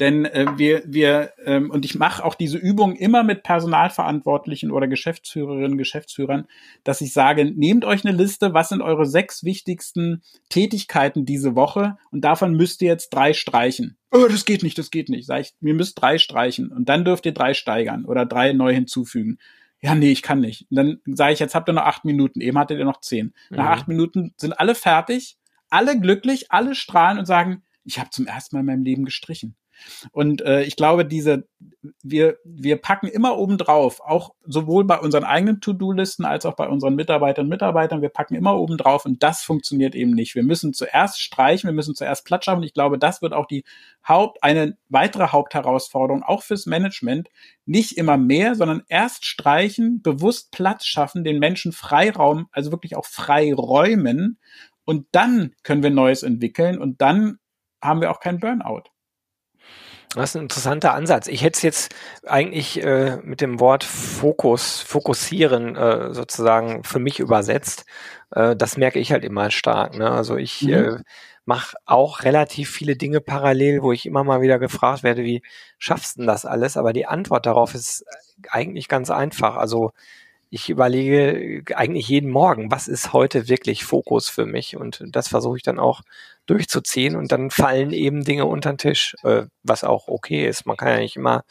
Denn 0.00 0.24
äh, 0.24 0.46
wir, 0.56 0.82
wir 0.86 1.32
ähm, 1.44 1.70
und 1.70 1.84
ich 1.84 1.94
mache 1.94 2.24
auch 2.24 2.34
diese 2.34 2.56
Übung 2.56 2.96
immer 2.96 3.22
mit 3.22 3.42
Personalverantwortlichen 3.42 4.70
oder 4.70 4.88
Geschäftsführerinnen, 4.88 5.76
Geschäftsführern, 5.76 6.46
dass 6.84 7.02
ich 7.02 7.12
sage, 7.12 7.44
nehmt 7.44 7.84
euch 7.84 8.04
eine 8.04 8.16
Liste, 8.16 8.54
was 8.54 8.70
sind 8.70 8.80
eure 8.80 9.04
sechs 9.04 9.44
wichtigsten 9.44 10.22
Tätigkeiten 10.48 11.26
diese 11.26 11.54
Woche 11.54 11.98
und 12.10 12.22
davon 12.22 12.54
müsst 12.54 12.80
ihr 12.80 12.88
jetzt 12.88 13.10
drei 13.10 13.34
streichen. 13.34 13.98
Oh, 14.10 14.26
das 14.28 14.46
geht 14.46 14.62
nicht, 14.62 14.78
das 14.78 14.90
geht 14.90 15.10
nicht. 15.10 15.26
Sag 15.26 15.40
ich, 15.42 15.52
ihr 15.60 15.74
müsst 15.74 16.00
drei 16.00 16.16
streichen 16.16 16.72
und 16.72 16.88
dann 16.88 17.04
dürft 17.04 17.26
ihr 17.26 17.32
drei 17.32 17.52
steigern 17.52 18.06
oder 18.06 18.24
drei 18.24 18.54
neu 18.54 18.72
hinzufügen. 18.72 19.38
Ja, 19.82 19.94
nee, 19.94 20.12
ich 20.12 20.22
kann 20.22 20.40
nicht. 20.40 20.66
Und 20.70 20.76
dann 20.76 21.00
sage 21.06 21.34
ich, 21.34 21.38
jetzt 21.40 21.54
habt 21.54 21.68
ihr 21.68 21.74
noch 21.74 21.84
acht 21.84 22.06
Minuten, 22.06 22.40
eben 22.40 22.58
hattet 22.58 22.78
ihr 22.78 22.84
noch 22.84 23.00
zehn. 23.00 23.34
Nach 23.50 23.64
mhm. 23.64 23.70
acht 23.70 23.88
Minuten 23.88 24.34
sind 24.38 24.58
alle 24.58 24.74
fertig, 24.74 25.36
alle 25.68 26.00
glücklich, 26.00 26.50
alle 26.50 26.74
strahlen 26.74 27.18
und 27.18 27.26
sagen, 27.26 27.62
ich 27.84 27.98
habe 27.98 28.10
zum 28.10 28.26
ersten 28.26 28.56
Mal 28.56 28.60
in 28.60 28.66
meinem 28.66 28.84
Leben 28.84 29.04
gestrichen. 29.04 29.56
Und 30.12 30.42
äh, 30.42 30.62
ich 30.62 30.76
glaube, 30.76 31.04
diese, 31.04 31.48
wir, 32.02 32.38
wir 32.44 32.76
packen 32.76 33.06
immer 33.06 33.38
oben 33.38 33.58
drauf, 33.58 34.00
auch 34.00 34.34
sowohl 34.44 34.84
bei 34.84 34.98
unseren 34.98 35.24
eigenen 35.24 35.60
To-Do-Listen 35.60 36.24
als 36.24 36.46
auch 36.46 36.54
bei 36.54 36.68
unseren 36.68 36.94
Mitarbeitern 36.94 37.46
und 37.46 37.50
Mitarbeitern, 37.50 38.02
wir 38.02 38.08
packen 38.08 38.34
immer 38.34 38.56
oben 38.56 38.76
drauf 38.76 39.06
und 39.06 39.22
das 39.22 39.42
funktioniert 39.42 39.94
eben 39.94 40.12
nicht. 40.12 40.34
Wir 40.34 40.42
müssen 40.42 40.72
zuerst 40.72 41.22
streichen, 41.22 41.68
wir 41.68 41.74
müssen 41.74 41.94
zuerst 41.94 42.24
Platz 42.24 42.44
schaffen. 42.44 42.62
Ich 42.62 42.74
glaube, 42.74 42.98
das 42.98 43.22
wird 43.22 43.32
auch 43.32 43.46
die 43.46 43.64
Haupt, 44.06 44.42
eine 44.42 44.76
weitere 44.88 45.28
Hauptherausforderung, 45.28 46.22
auch 46.22 46.42
fürs 46.42 46.66
Management. 46.66 47.28
Nicht 47.66 47.96
immer 47.96 48.16
mehr, 48.16 48.54
sondern 48.54 48.82
erst 48.88 49.24
streichen, 49.24 50.02
bewusst 50.02 50.50
Platz 50.50 50.84
schaffen, 50.84 51.24
den 51.24 51.38
Menschen 51.38 51.72
Freiraum, 51.72 52.48
also 52.52 52.72
wirklich 52.72 52.96
auch 52.96 53.06
Freiräumen. 53.06 54.38
Und 54.84 55.06
dann 55.12 55.54
können 55.62 55.82
wir 55.82 55.90
Neues 55.90 56.22
entwickeln 56.22 56.78
und 56.78 57.00
dann 57.00 57.38
haben 57.82 58.00
wir 58.00 58.10
auch 58.10 58.20
kein 58.20 58.40
Burnout. 58.40 58.84
Das 60.16 60.30
ist 60.30 60.36
ein 60.36 60.42
interessanter 60.42 60.92
Ansatz. 60.94 61.28
Ich 61.28 61.42
hätte 61.42 61.56
es 61.56 61.62
jetzt 61.62 61.94
eigentlich 62.26 62.82
äh, 62.82 63.18
mit 63.22 63.40
dem 63.40 63.60
Wort 63.60 63.84
Fokus, 63.84 64.80
fokussieren 64.80 65.76
äh, 65.76 66.12
sozusagen 66.12 66.82
für 66.82 66.98
mich 66.98 67.20
übersetzt. 67.20 67.84
Äh, 68.32 68.56
das 68.56 68.76
merke 68.76 68.98
ich 68.98 69.12
halt 69.12 69.24
immer 69.24 69.52
stark. 69.52 69.96
Ne? 69.96 70.10
Also 70.10 70.36
ich 70.36 70.62
mhm. 70.62 70.72
äh, 70.72 70.96
mache 71.44 71.76
auch 71.86 72.24
relativ 72.24 72.70
viele 72.70 72.96
Dinge 72.96 73.20
parallel, 73.20 73.82
wo 73.82 73.92
ich 73.92 74.04
immer 74.04 74.24
mal 74.24 74.40
wieder 74.40 74.58
gefragt 74.58 75.04
werde, 75.04 75.22
wie 75.22 75.42
schaffst 75.78 76.16
du 76.16 76.22
denn 76.22 76.26
das 76.26 76.44
alles? 76.44 76.76
Aber 76.76 76.92
die 76.92 77.06
Antwort 77.06 77.46
darauf 77.46 77.76
ist 77.76 78.04
eigentlich 78.50 78.88
ganz 78.88 79.10
einfach. 79.10 79.54
Also 79.56 79.92
ich 80.50 80.68
überlege 80.68 81.62
eigentlich 81.76 82.08
jeden 82.08 82.30
Morgen, 82.30 82.72
was 82.72 82.88
ist 82.88 83.12
heute 83.12 83.48
wirklich 83.48 83.84
Fokus 83.84 84.28
für 84.28 84.46
mich? 84.46 84.76
Und 84.76 85.04
das 85.06 85.28
versuche 85.28 85.58
ich 85.58 85.62
dann 85.62 85.78
auch 85.78 86.02
durchzuziehen 86.46 87.16
und 87.16 87.30
dann 87.32 87.50
fallen 87.50 87.92
eben 87.92 88.24
Dinge 88.24 88.46
unter 88.46 88.72
den 88.72 88.78
Tisch, 88.78 89.14
äh, 89.22 89.46
was 89.62 89.84
auch 89.84 90.08
okay 90.08 90.46
ist. 90.46 90.66
Man 90.66 90.76
kann 90.76 90.88
ja 90.88 90.98
nicht 90.98 91.16
immer 91.16 91.44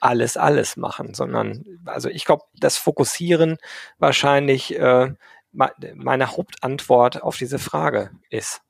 alles, 0.00 0.36
alles 0.36 0.76
machen, 0.76 1.14
sondern, 1.14 1.64
also 1.84 2.08
ich 2.08 2.24
glaube, 2.24 2.44
das 2.54 2.76
Fokussieren 2.76 3.58
wahrscheinlich 3.98 4.78
äh, 4.78 5.12
meine 5.52 6.36
Hauptantwort 6.36 7.22
auf 7.22 7.36
diese 7.36 7.58
Frage 7.58 8.10
ist. 8.30 8.60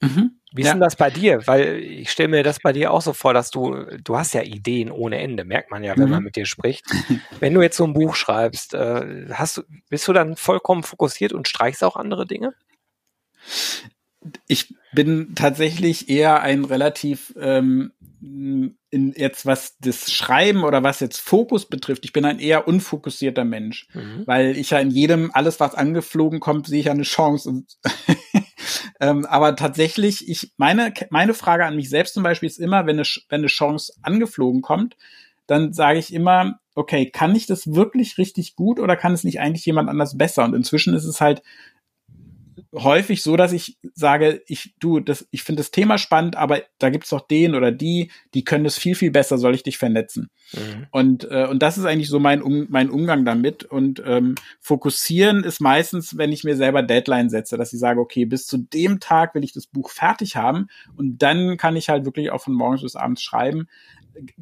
Mhm. 0.00 0.40
Wie 0.52 0.62
ist 0.62 0.68
ja. 0.68 0.74
denn 0.74 0.80
das 0.80 0.96
bei 0.96 1.10
dir? 1.10 1.46
Weil 1.46 1.76
ich 1.76 2.10
stelle 2.10 2.28
mir 2.28 2.42
das 2.42 2.58
bei 2.58 2.72
dir 2.72 2.92
auch 2.92 3.02
so 3.02 3.12
vor, 3.12 3.34
dass 3.34 3.50
du, 3.50 3.84
du 4.02 4.16
hast 4.16 4.32
ja 4.32 4.42
Ideen 4.42 4.90
ohne 4.90 5.20
Ende, 5.20 5.44
merkt 5.44 5.70
man 5.70 5.84
ja, 5.84 5.96
wenn 5.96 6.06
mhm. 6.06 6.10
man 6.10 6.22
mit 6.24 6.36
dir 6.36 6.46
spricht. 6.46 6.84
wenn 7.40 7.54
du 7.54 7.62
jetzt 7.62 7.76
so 7.76 7.84
ein 7.84 7.92
Buch 7.92 8.14
schreibst, 8.14 8.74
äh, 8.74 9.26
hast 9.30 9.58
du, 9.58 9.62
bist 9.88 10.08
du 10.08 10.12
dann 10.12 10.36
vollkommen 10.36 10.82
fokussiert 10.82 11.32
und 11.32 11.48
streichst 11.48 11.84
auch 11.84 11.96
andere 11.96 12.26
Dinge? 12.26 12.54
Ich 14.46 14.74
bin 14.92 15.34
tatsächlich 15.34 16.08
eher 16.08 16.42
ein 16.42 16.64
relativ 16.64 17.34
ähm, 17.40 17.92
in 18.20 19.14
jetzt 19.16 19.46
was 19.46 19.78
das 19.78 20.12
Schreiben 20.12 20.64
oder 20.64 20.82
was 20.82 21.00
jetzt 21.00 21.20
Fokus 21.20 21.66
betrifft, 21.66 22.04
ich 22.04 22.12
bin 22.12 22.24
ein 22.24 22.38
eher 22.38 22.68
unfokussierter 22.68 23.44
Mensch, 23.44 23.88
mhm. 23.94 24.24
weil 24.26 24.56
ich 24.56 24.70
ja 24.70 24.78
in 24.78 24.90
jedem 24.90 25.30
alles 25.32 25.58
was 25.58 25.74
angeflogen 25.74 26.40
kommt, 26.40 26.66
sehe 26.66 26.80
ich 26.80 26.90
eine 26.90 27.04
Chance. 27.04 27.64
ähm, 29.00 29.24
aber 29.24 29.56
tatsächlich, 29.56 30.28
ich 30.28 30.52
meine 30.58 30.92
meine 31.08 31.32
Frage 31.32 31.64
an 31.64 31.76
mich 31.76 31.88
selbst 31.88 32.14
zum 32.14 32.22
Beispiel 32.22 32.48
ist 32.48 32.58
immer, 32.58 32.86
wenn 32.86 32.98
eine 32.98 33.08
wenn 33.28 33.40
eine 33.40 33.46
Chance 33.46 33.94
angeflogen 34.02 34.60
kommt, 34.60 34.96
dann 35.46 35.72
sage 35.72 35.98
ich 35.98 36.12
immer, 36.12 36.60
okay, 36.74 37.10
kann 37.10 37.34
ich 37.34 37.46
das 37.46 37.72
wirklich 37.74 38.18
richtig 38.18 38.54
gut 38.54 38.80
oder 38.80 38.96
kann 38.96 39.14
es 39.14 39.24
nicht 39.24 39.40
eigentlich 39.40 39.64
jemand 39.64 39.88
anders 39.88 40.18
besser? 40.18 40.44
Und 40.44 40.54
inzwischen 40.54 40.94
ist 40.94 41.04
es 41.06 41.20
halt 41.20 41.42
häufig 42.72 43.22
so, 43.22 43.36
dass 43.36 43.52
ich 43.52 43.78
sage, 43.94 44.42
ich 44.46 44.74
du, 44.78 45.00
das, 45.00 45.26
ich 45.30 45.42
finde 45.42 45.60
das 45.60 45.70
Thema 45.70 45.98
spannend, 45.98 46.36
aber 46.36 46.62
da 46.78 46.90
gibt's 46.90 47.10
doch 47.10 47.26
den 47.26 47.54
oder 47.54 47.72
die, 47.72 48.10
die 48.34 48.44
können 48.44 48.64
das 48.64 48.78
viel 48.78 48.94
viel 48.94 49.10
besser. 49.10 49.38
Soll 49.38 49.54
ich 49.54 49.62
dich 49.62 49.78
vernetzen? 49.78 50.30
Mhm. 50.52 50.86
Und 50.90 51.30
äh, 51.30 51.46
und 51.46 51.62
das 51.62 51.78
ist 51.78 51.84
eigentlich 51.84 52.08
so 52.08 52.20
mein 52.20 52.42
um, 52.42 52.66
mein 52.68 52.90
Umgang 52.90 53.24
damit. 53.24 53.64
Und 53.64 54.02
ähm, 54.06 54.36
fokussieren 54.60 55.44
ist 55.44 55.60
meistens, 55.60 56.16
wenn 56.16 56.32
ich 56.32 56.44
mir 56.44 56.56
selber 56.56 56.82
Deadline 56.82 57.30
setze, 57.30 57.56
dass 57.56 57.72
ich 57.72 57.80
sage, 57.80 58.00
okay, 58.00 58.24
bis 58.24 58.46
zu 58.46 58.58
dem 58.58 59.00
Tag 59.00 59.34
will 59.34 59.44
ich 59.44 59.52
das 59.52 59.66
Buch 59.66 59.90
fertig 59.90 60.36
haben 60.36 60.68
und 60.96 61.18
dann 61.22 61.56
kann 61.56 61.76
ich 61.76 61.88
halt 61.88 62.04
wirklich 62.04 62.30
auch 62.30 62.42
von 62.42 62.54
morgens 62.54 62.82
bis 62.82 62.96
abends 62.96 63.22
schreiben 63.22 63.66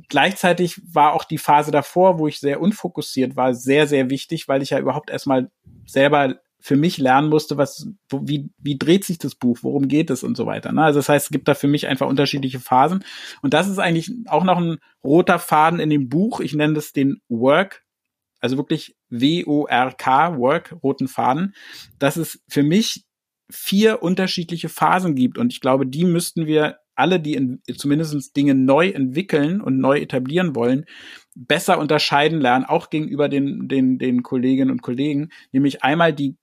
gleichzeitig 0.08 0.80
war 0.92 1.12
auch 1.12 1.24
die 1.24 1.38
Phase 1.38 1.70
davor, 1.70 2.18
wo 2.18 2.26
ich 2.26 2.40
sehr 2.40 2.60
unfokussiert 2.60 3.36
war, 3.36 3.54
sehr, 3.54 3.86
sehr 3.86 4.10
wichtig, 4.10 4.48
weil 4.48 4.62
ich 4.62 4.70
ja 4.70 4.78
überhaupt 4.78 5.10
erstmal 5.10 5.50
selber 5.86 6.36
für 6.60 6.76
mich 6.76 6.98
lernen 6.98 7.28
musste, 7.28 7.56
was, 7.56 7.88
wo, 8.08 8.22
wie, 8.24 8.50
wie 8.58 8.76
dreht 8.76 9.04
sich 9.04 9.18
das 9.18 9.34
Buch, 9.34 9.58
worum 9.62 9.88
geht 9.88 10.10
es 10.10 10.22
und 10.24 10.36
so 10.36 10.46
weiter. 10.46 10.72
Ne? 10.72 10.82
Also 10.82 10.98
das 10.98 11.08
heißt, 11.08 11.26
es 11.26 11.30
gibt 11.30 11.48
da 11.48 11.54
für 11.54 11.68
mich 11.68 11.86
einfach 11.86 12.08
unterschiedliche 12.08 12.60
Phasen. 12.60 13.04
Und 13.42 13.54
das 13.54 13.68
ist 13.68 13.78
eigentlich 13.78 14.10
auch 14.26 14.44
noch 14.44 14.58
ein 14.58 14.78
roter 15.04 15.38
Faden 15.38 15.78
in 15.78 15.90
dem 15.90 16.08
Buch. 16.08 16.40
Ich 16.40 16.54
nenne 16.54 16.74
das 16.74 16.92
den 16.92 17.20
Work, 17.28 17.84
also 18.40 18.56
wirklich 18.56 18.96
W-O-R-K, 19.10 20.36
Work, 20.38 20.76
roten 20.82 21.08
Faden, 21.08 21.54
dass 21.98 22.16
es 22.16 22.42
für 22.48 22.62
mich 22.62 23.04
vier 23.50 24.02
unterschiedliche 24.02 24.68
Phasen 24.68 25.14
gibt. 25.14 25.38
Und 25.38 25.52
ich 25.52 25.60
glaube, 25.60 25.86
die 25.86 26.04
müssten 26.04 26.46
wir 26.46 26.78
alle, 26.94 27.20
die 27.20 27.34
in, 27.34 27.62
zumindest 27.76 28.36
Dinge 28.36 28.54
neu 28.54 28.88
entwickeln 28.88 29.60
und 29.60 29.78
neu 29.78 29.98
etablieren 30.00 30.56
wollen, 30.56 30.84
besser 31.38 31.78
unterscheiden 31.78 32.40
lernen, 32.40 32.64
auch 32.64 32.90
gegenüber 32.90 33.28
den, 33.28 33.68
den, 33.68 33.98
den 33.98 34.22
Kolleginnen 34.22 34.70
und 34.70 34.82
Kollegen, 34.82 35.30
nämlich 35.52 35.84
einmal 35.84 36.12
die, 36.12 36.36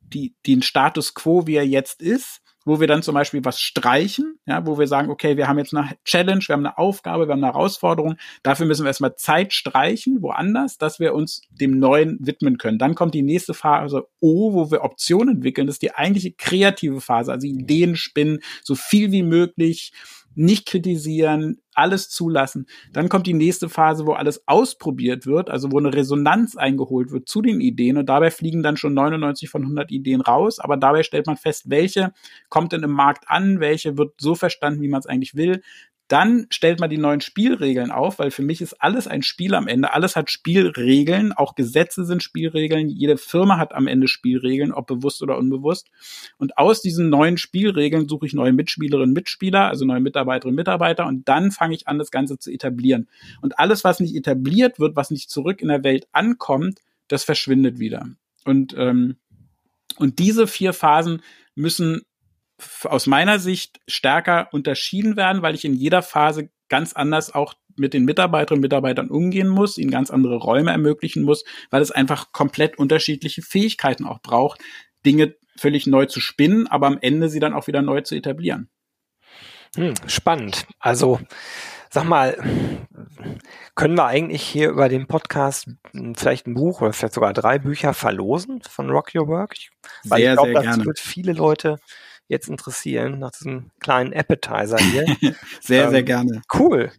die, 0.00 0.34
den 0.46 0.62
Status 0.62 1.14
quo, 1.14 1.46
wie 1.46 1.54
er 1.54 1.66
jetzt 1.66 2.02
ist, 2.02 2.42
wo 2.64 2.80
wir 2.80 2.86
dann 2.86 3.02
zum 3.02 3.14
Beispiel 3.14 3.44
was 3.44 3.60
streichen, 3.60 4.38
ja, 4.46 4.66
wo 4.66 4.78
wir 4.78 4.86
sagen, 4.86 5.08
okay, 5.08 5.36
wir 5.36 5.48
haben 5.48 5.58
jetzt 5.58 5.74
eine 5.74 5.92
Challenge, 6.04 6.42
wir 6.46 6.52
haben 6.52 6.66
eine 6.66 6.78
Aufgabe, 6.78 7.26
wir 7.26 7.32
haben 7.32 7.44
eine 7.44 7.52
Herausforderung, 7.52 8.16
dafür 8.42 8.66
müssen 8.66 8.84
wir 8.84 8.88
erstmal 8.88 9.16
Zeit 9.16 9.52
streichen, 9.52 10.20
woanders, 10.20 10.76
dass 10.76 11.00
wir 11.00 11.14
uns 11.14 11.42
dem 11.50 11.78
Neuen 11.78 12.18
widmen 12.20 12.58
können. 12.58 12.78
Dann 12.78 12.94
kommt 12.94 13.14
die 13.14 13.22
nächste 13.22 13.54
Phase 13.54 14.08
O, 14.20 14.52
wo 14.52 14.70
wir 14.70 14.82
Optionen 14.82 15.36
entwickeln, 15.36 15.68
das 15.68 15.76
ist 15.76 15.82
die 15.82 15.94
eigentliche 15.94 16.32
kreative 16.32 17.00
Phase, 17.00 17.32
also 17.32 17.46
Ideen 17.46 17.96
spinnen, 17.96 18.40
so 18.62 18.74
viel 18.74 19.10
wie 19.12 19.22
möglich, 19.22 19.92
nicht 20.34 20.66
kritisieren, 20.66 21.60
alles 21.74 22.08
zulassen. 22.10 22.66
Dann 22.92 23.08
kommt 23.08 23.26
die 23.26 23.34
nächste 23.34 23.68
Phase, 23.68 24.06
wo 24.06 24.12
alles 24.12 24.46
ausprobiert 24.46 25.26
wird, 25.26 25.50
also 25.50 25.72
wo 25.72 25.78
eine 25.78 25.94
Resonanz 25.94 26.56
eingeholt 26.56 27.10
wird 27.10 27.28
zu 27.28 27.42
den 27.42 27.60
Ideen 27.60 27.96
und 27.96 28.06
dabei 28.06 28.30
fliegen 28.30 28.62
dann 28.62 28.76
schon 28.76 28.94
99 28.94 29.48
von 29.48 29.62
100 29.62 29.90
Ideen 29.90 30.20
raus, 30.20 30.58
aber 30.58 30.76
dabei 30.76 31.02
stellt 31.02 31.26
man 31.26 31.36
fest, 31.36 31.70
welche 31.70 32.12
kommt 32.48 32.72
denn 32.72 32.82
im 32.82 32.92
Markt 32.92 33.24
an, 33.28 33.60
welche 33.60 33.96
wird 33.96 34.14
so 34.20 34.34
verstanden, 34.34 34.82
wie 34.82 34.88
man 34.88 35.00
es 35.00 35.06
eigentlich 35.06 35.34
will. 35.34 35.62
Dann 36.10 36.48
stellt 36.50 36.80
man 36.80 36.90
die 36.90 36.98
neuen 36.98 37.20
Spielregeln 37.20 37.92
auf, 37.92 38.18
weil 38.18 38.32
für 38.32 38.42
mich 38.42 38.60
ist 38.60 38.82
alles 38.82 39.06
ein 39.06 39.22
Spiel 39.22 39.54
am 39.54 39.68
Ende. 39.68 39.94
Alles 39.94 40.16
hat 40.16 40.28
Spielregeln, 40.28 41.32
auch 41.32 41.54
Gesetze 41.54 42.04
sind 42.04 42.20
Spielregeln. 42.20 42.88
Jede 42.88 43.16
Firma 43.16 43.58
hat 43.58 43.72
am 43.72 43.86
Ende 43.86 44.08
Spielregeln, 44.08 44.72
ob 44.72 44.88
bewusst 44.88 45.22
oder 45.22 45.38
unbewusst. 45.38 45.88
Und 46.36 46.58
aus 46.58 46.82
diesen 46.82 47.10
neuen 47.10 47.36
Spielregeln 47.36 48.08
suche 48.08 48.26
ich 48.26 48.34
neue 48.34 48.52
Mitspielerinnen, 48.52 49.12
Mitspieler, 49.12 49.68
also 49.68 49.84
neue 49.84 50.00
Mitarbeiterinnen, 50.00 50.56
Mitarbeiter. 50.56 51.06
Und 51.06 51.28
dann 51.28 51.52
fange 51.52 51.76
ich 51.76 51.86
an, 51.86 51.98
das 51.98 52.10
Ganze 52.10 52.38
zu 52.38 52.50
etablieren. 52.50 53.08
Und 53.40 53.60
alles, 53.60 53.84
was 53.84 54.00
nicht 54.00 54.16
etabliert 54.16 54.80
wird, 54.80 54.96
was 54.96 55.12
nicht 55.12 55.30
zurück 55.30 55.62
in 55.62 55.68
der 55.68 55.84
Welt 55.84 56.08
ankommt, 56.10 56.80
das 57.06 57.22
verschwindet 57.22 57.78
wieder. 57.78 58.08
Und 58.44 58.74
ähm, 58.76 59.14
und 59.96 60.18
diese 60.18 60.46
vier 60.46 60.72
Phasen 60.72 61.22
müssen 61.54 62.02
aus 62.84 63.06
meiner 63.06 63.38
Sicht 63.38 63.80
stärker 63.86 64.48
unterschieden 64.52 65.16
werden, 65.16 65.42
weil 65.42 65.54
ich 65.54 65.64
in 65.64 65.74
jeder 65.74 66.02
Phase 66.02 66.50
ganz 66.68 66.92
anders 66.92 67.34
auch 67.34 67.54
mit 67.76 67.94
den 67.94 68.04
Mitarbeiterinnen 68.04 68.58
und 68.58 68.62
Mitarbeitern 68.62 69.08
umgehen 69.08 69.48
muss, 69.48 69.78
ihnen 69.78 69.90
ganz 69.90 70.10
andere 70.10 70.36
Räume 70.36 70.70
ermöglichen 70.70 71.22
muss, 71.22 71.44
weil 71.70 71.82
es 71.82 71.90
einfach 71.90 72.32
komplett 72.32 72.78
unterschiedliche 72.78 73.42
Fähigkeiten 73.42 74.04
auch 74.04 74.20
braucht, 74.20 74.60
Dinge 75.04 75.34
völlig 75.56 75.86
neu 75.86 76.06
zu 76.06 76.20
spinnen, 76.20 76.66
aber 76.66 76.86
am 76.86 76.98
Ende 77.00 77.28
sie 77.28 77.40
dann 77.40 77.54
auch 77.54 77.66
wieder 77.66 77.82
neu 77.82 78.02
zu 78.02 78.14
etablieren. 78.14 78.68
Hm, 79.76 79.94
spannend. 80.06 80.66
Also 80.78 81.20
Sag 81.92 82.04
mal, 82.04 82.36
können 83.74 83.96
wir 83.96 84.06
eigentlich 84.06 84.42
hier 84.42 84.70
über 84.70 84.88
den 84.88 85.08
Podcast 85.08 85.70
vielleicht 86.14 86.46
ein 86.46 86.54
Buch 86.54 86.80
oder 86.80 86.92
vielleicht 86.92 87.14
sogar 87.14 87.32
drei 87.32 87.58
Bücher 87.58 87.94
verlosen 87.94 88.62
von 88.62 88.90
Rock 88.90 89.12
Your 89.12 89.26
Work? 89.26 89.56
Weil 90.04 90.20
sehr, 90.20 90.34
ich 90.34 90.38
glaube, 90.38 90.52
das 90.52 90.84
wird 90.84 91.00
viele 91.00 91.32
Leute 91.32 91.80
jetzt 92.30 92.48
interessieren 92.48 93.18
nach 93.18 93.32
diesem 93.32 93.70
kleinen 93.80 94.14
Appetizer 94.14 94.78
hier. 94.78 95.04
sehr, 95.60 95.84
ähm, 95.84 95.90
sehr 95.90 96.04
gerne. 96.04 96.40
Cool. 96.54 96.90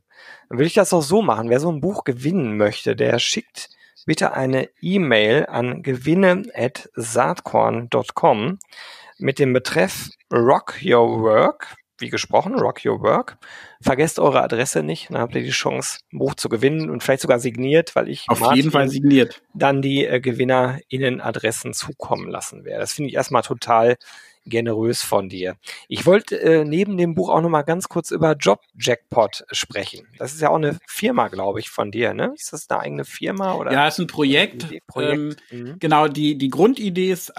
Dann 0.49 0.59
würde 0.59 0.67
ich 0.67 0.73
das 0.73 0.91
auch 0.93 1.01
so 1.01 1.21
machen. 1.21 1.49
Wer 1.49 1.61
so 1.61 1.71
ein 1.71 1.79
Buch 1.81 2.03
gewinnen 2.03 2.57
möchte, 2.57 2.95
der 2.95 3.17
schickt 3.17 3.69
bitte 4.05 4.33
eine 4.33 4.69
E-Mail 4.81 5.45
an 5.45 5.83
gewinne@saatkorn.com 5.83 8.59
mit 9.19 9.39
dem 9.39 9.53
Betreff 9.53 10.09
Rock 10.31 10.79
Your 10.83 11.21
Work 11.21 11.77
wie 12.01 12.09
gesprochen, 12.09 12.55
Rock 12.55 12.83
Your 12.83 13.01
Work. 13.01 13.37
Vergesst 13.79 14.19
eure 14.19 14.41
Adresse 14.41 14.83
nicht, 14.83 15.11
dann 15.11 15.19
habt 15.19 15.35
ihr 15.35 15.43
die 15.43 15.51
Chance, 15.51 15.99
ein 16.11 16.17
Buch 16.17 16.35
zu 16.35 16.49
gewinnen 16.49 16.89
und 16.89 17.03
vielleicht 17.03 17.21
sogar 17.21 17.39
signiert, 17.39 17.95
weil 17.95 18.09
ich 18.09 18.25
auf 18.27 18.41
Martin 18.41 18.57
jeden 18.57 18.71
Fall 18.71 18.89
signiert 18.89 19.41
dann 19.53 19.81
die 19.81 20.05
äh, 20.05 20.19
GewinnerInnen 20.19 21.21
Adressen 21.21 21.73
zukommen 21.73 22.29
lassen 22.29 22.65
werde. 22.65 22.81
Das 22.81 22.93
finde 22.93 23.09
ich 23.09 23.15
erstmal 23.15 23.43
total 23.43 23.97
generös 24.45 25.03
von 25.03 25.29
dir. 25.29 25.55
Ich 25.87 26.05
wollte 26.05 26.39
äh, 26.41 26.65
neben 26.65 26.97
dem 26.97 27.15
Buch 27.15 27.29
auch 27.29 27.41
noch 27.41 27.49
mal 27.49 27.61
ganz 27.61 27.89
kurz 27.89 28.11
über 28.11 28.33
Job 28.33 28.61
Jackpot 28.79 29.43
sprechen. 29.51 30.07
Das 30.17 30.33
ist 30.33 30.41
ja 30.41 30.49
auch 30.49 30.55
eine 30.55 30.77
Firma, 30.87 31.27
glaube 31.27 31.59
ich, 31.59 31.69
von 31.69 31.91
dir, 31.91 32.13
ne? 32.13 32.33
Ist 32.35 32.53
das 32.53 32.69
eine 32.69 32.79
eigene 32.79 33.05
Firma 33.05 33.53
oder? 33.55 33.71
Ja, 33.71 33.87
ist 33.87 33.99
ein 33.99 34.07
Projekt. 34.07 34.67
Projekt. 34.87 35.41
Ähm, 35.51 35.59
mhm. 35.59 35.79
Genau, 35.79 36.07
die 36.07 36.37
die 36.37 36.49
Grundidee 36.49 37.11
ist 37.11 37.31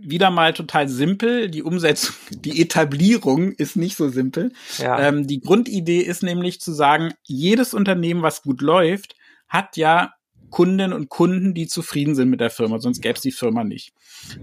wieder 0.00 0.30
mal 0.30 0.52
total 0.52 0.88
simpel. 0.88 1.50
Die 1.50 1.62
Umsetzung, 1.62 2.14
die 2.30 2.60
Etablierung 2.60 3.52
ist 3.52 3.76
nicht 3.76 3.96
so 3.96 4.08
simpel. 4.08 4.52
Ja. 4.78 5.00
Ähm, 5.00 5.26
die 5.26 5.40
Grundidee 5.40 6.00
ist 6.00 6.22
nämlich 6.22 6.60
zu 6.60 6.72
sagen, 6.72 7.14
jedes 7.24 7.74
Unternehmen, 7.74 8.22
was 8.22 8.42
gut 8.42 8.60
läuft, 8.60 9.16
hat 9.48 9.76
ja 9.76 10.12
Kundinnen 10.50 10.92
und 10.92 11.08
Kunden, 11.08 11.54
die 11.54 11.66
zufrieden 11.66 12.14
sind 12.14 12.30
mit 12.30 12.40
der 12.40 12.50
Firma, 12.50 12.78
sonst 12.78 13.02
gäbe 13.02 13.16
es 13.16 13.20
die 13.20 13.32
Firma 13.32 13.64
nicht. 13.64 13.92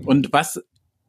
Und 0.06 0.32
was 0.32 0.64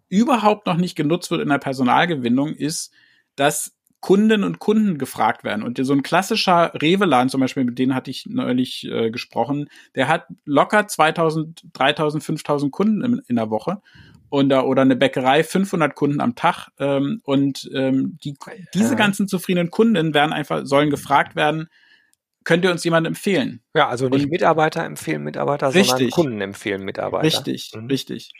überhaupt 0.08 0.66
noch 0.66 0.76
nicht 0.76 0.96
genutzt 0.96 1.30
wird 1.30 1.40
in 1.40 1.48
der 1.48 1.58
Personalgewinnung, 1.58 2.54
ist, 2.54 2.92
dass 3.34 3.76
Kundinnen 4.00 4.44
und 4.44 4.58
Kunden 4.58 4.98
gefragt 4.98 5.42
werden. 5.42 5.62
Und 5.62 5.84
so 5.84 5.92
ein 5.92 6.02
klassischer 6.02 6.72
Revelan 6.74 7.28
zum 7.28 7.40
Beispiel, 7.40 7.64
mit 7.64 7.78
denen 7.78 7.94
hatte 7.94 8.10
ich 8.10 8.26
neulich 8.26 8.86
äh, 8.86 9.10
gesprochen, 9.10 9.68
der 9.94 10.08
hat 10.08 10.26
locker 10.44 10.86
2000, 10.86 11.64
3000, 11.72 12.22
5000 12.22 12.72
Kunden 12.72 13.02
in, 13.02 13.22
in 13.26 13.36
der 13.36 13.50
Woche. 13.50 13.82
Und, 14.28 14.52
oder 14.52 14.82
eine 14.82 14.96
Bäckerei 14.96 15.44
500 15.44 15.94
Kunden 15.94 16.20
am 16.20 16.34
Tag. 16.34 16.68
Ähm, 16.78 17.20
und 17.24 17.68
ähm, 17.74 18.18
die, 18.22 18.34
diese 18.74 18.96
ganzen 18.96 19.28
zufriedenen 19.28 19.70
Kunden 19.70 20.14
werden 20.14 20.32
einfach 20.32 20.66
sollen 20.66 20.90
gefragt 20.90 21.36
werden, 21.36 21.68
könnt 22.46 22.64
ihr 22.64 22.70
uns 22.70 22.84
jemanden 22.84 23.08
empfehlen? 23.08 23.60
Ja, 23.74 23.88
also 23.88 24.08
nicht 24.08 24.24
und, 24.24 24.30
Mitarbeiter 24.30 24.84
empfehlen 24.84 25.22
Mitarbeiter, 25.24 25.74
richtig, 25.74 25.90
sondern 25.90 26.10
Kunden 26.10 26.40
empfehlen 26.40 26.82
Mitarbeiter. 26.82 27.24
Richtig, 27.24 27.72
mhm. 27.74 27.86
richtig. 27.88 28.30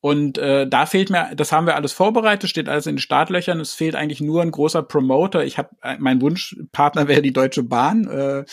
Und 0.00 0.36
äh, 0.36 0.68
da 0.68 0.84
fehlt 0.84 1.10
mir, 1.10 1.32
das 1.36 1.52
haben 1.52 1.66
wir 1.66 1.76
alles 1.76 1.92
vorbereitet, 1.92 2.50
steht 2.50 2.68
alles 2.68 2.86
in 2.86 2.96
den 2.96 3.00
Startlöchern. 3.00 3.60
Es 3.60 3.72
fehlt 3.72 3.94
eigentlich 3.94 4.20
nur 4.20 4.42
ein 4.42 4.50
großer 4.50 4.82
Promoter. 4.82 5.44
Ich 5.44 5.58
habe 5.58 5.70
äh, 5.80 5.96
mein 6.00 6.20
Wunschpartner 6.20 7.06
wäre 7.08 7.22
die 7.22 7.32
Deutsche 7.32 7.62
Bahn, 7.62 8.08
äh, 8.08 8.40
äh, 8.40 8.44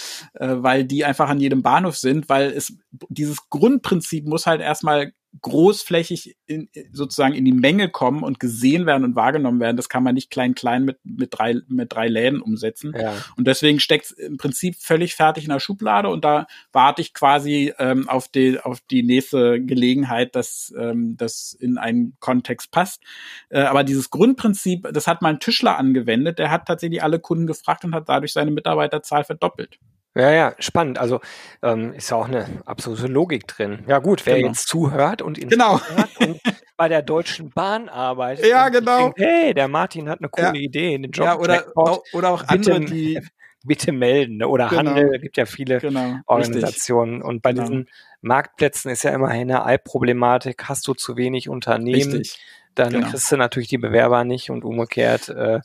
weil 0.64 0.86
die 0.86 1.04
einfach 1.04 1.28
an 1.28 1.40
jedem 1.40 1.64
Bahnhof 1.64 1.98
sind, 1.98 2.30
weil 2.30 2.52
es 2.52 2.78
dieses 3.10 3.50
Grundprinzip 3.50 4.28
muss 4.28 4.46
halt 4.46 4.62
erstmal 4.62 5.12
großflächig 5.42 6.36
in, 6.46 6.70
sozusagen 6.92 7.34
in 7.34 7.46
die 7.46 7.54
Menge 7.54 7.90
kommen 7.90 8.24
und 8.24 8.40
gesehen 8.40 8.86
werden 8.86 9.04
und 9.04 9.16
wahrgenommen 9.16 9.60
werden. 9.60 9.78
Das 9.78 9.90
kann 9.90 10.04
man 10.04 10.16
nicht 10.16 10.32
klein 10.32 10.56
klein 10.56 10.86
mit 10.86 10.98
mit 11.04 11.30
drei 11.32 11.56
mit 11.68 11.94
drei 11.94 12.08
Läden 12.08 12.42
umsetzen. 12.42 12.94
Ja. 13.00 13.14
Und 13.38 13.46
deswegen 13.48 13.80
steckt 13.80 14.06
es 14.06 14.12
im 14.12 14.38
Prinzip 14.38 14.76
völlig 14.76 15.16
fertig 15.16 15.44
in 15.44 15.52
der 15.52 15.60
Schublade 15.60 16.10
und 16.10 16.26
da 16.26 16.48
warte 16.72 17.02
ich 17.02 17.14
quasi 17.14 17.74
ähm, 17.78 18.10
auf 18.10 18.28
die 18.28 18.60
auf 18.60 18.80
die 18.82 19.04
nächste 19.04 19.62
Gelegenheit, 19.64 20.36
dass 20.36 20.74
ähm, 20.78 21.16
das 21.18 21.54
in 21.54 21.78
einen 21.78 22.18
Kontext 22.20 22.72
passt. 22.72 23.02
Äh, 23.50 23.62
aber 23.62 23.84
dieses 23.84 24.10
Grundprinzip, 24.10 24.88
das 24.92 25.08
hat 25.08 25.22
mal 25.22 25.30
ein 25.30 25.40
Tischler 25.40 25.78
angewendet. 25.78 26.40
Der 26.40 26.52
hat 26.52 26.68
tatsächlich 26.68 27.04
alle 27.04 27.20
Kunden 27.20 27.48
gefragt 27.48 27.86
und 27.86 27.94
hat 27.94 28.10
dadurch 28.10 28.34
seine 28.34 28.52
Mitarbeiterzahl 28.52 29.24
verdoppelt. 29.24 29.80
Ja, 30.16 30.32
ja, 30.32 30.56
spannend. 30.60 30.98
Also 30.98 31.20
ähm, 31.62 31.94
ist 31.94 32.10
ja 32.10 32.18
auch 32.18 32.28
eine 32.28 32.46
absolute 32.66 33.08
Logik 33.08 33.48
drin. 33.48 33.84
Ja 33.88 34.00
gut, 34.00 34.26
wer 34.26 34.38
genau. 34.38 34.48
jetzt 34.48 34.68
zuhört 34.68 35.22
und 35.22 35.40
genau. 35.40 35.80
und 36.20 36.40
bei 36.78 36.88
der 36.90 37.02
Deutschen 37.02 37.52
Bahn 37.52 37.90
arbeitet. 37.90 38.46
Ja, 38.46 38.70
genau. 38.70 39.12
Denkt, 39.12 39.20
hey, 39.20 39.54
der 39.54 39.68
Martin 39.68 40.10
hat 40.10 40.20
eine 40.20 40.30
coole 40.30 40.48
ja. 40.48 40.54
Idee, 40.54 40.98
den 40.98 41.12
Job. 41.12 41.26
Ja, 41.26 41.38
oder, 41.38 41.66
auch, 41.76 42.02
oder 42.14 42.32
auch 42.32 42.44
andere, 42.48 42.80
bitte, 42.80 42.94
die 42.94 43.20
bitte 43.66 43.92
melden. 43.92 44.38
Ne? 44.38 44.48
Oder 44.48 44.70
genau. 44.70 44.92
Handel, 44.92 45.20
gibt 45.20 45.38
ja 45.38 45.46
viele 45.46 45.80
genau. 45.80 46.16
Organisationen. 46.26 47.16
Richtig. 47.16 47.30
Und 47.30 47.42
bei 47.42 47.52
genau. 47.52 47.64
diesen 47.64 47.90
Marktplätzen 48.22 48.92
ist 48.92 49.04
ja 49.04 49.12
immerhin 49.12 49.52
eine 49.52 49.66
Ei-Problematik. 49.66 50.66
Hast 50.66 50.88
du 50.88 50.94
zu 50.94 51.18
wenig 51.18 51.50
Unternehmen, 51.50 52.14
Richtig. 52.14 52.40
dann 52.76 52.94
genau. 52.94 53.10
kriegst 53.10 53.32
du 53.32 53.38
natürlich 53.38 53.70
die 53.70 53.78
Bewerber 53.78 54.24
nicht 54.24 54.50
und 54.50 54.64
umgekehrt. 54.64 55.30
Äh, 55.30 55.60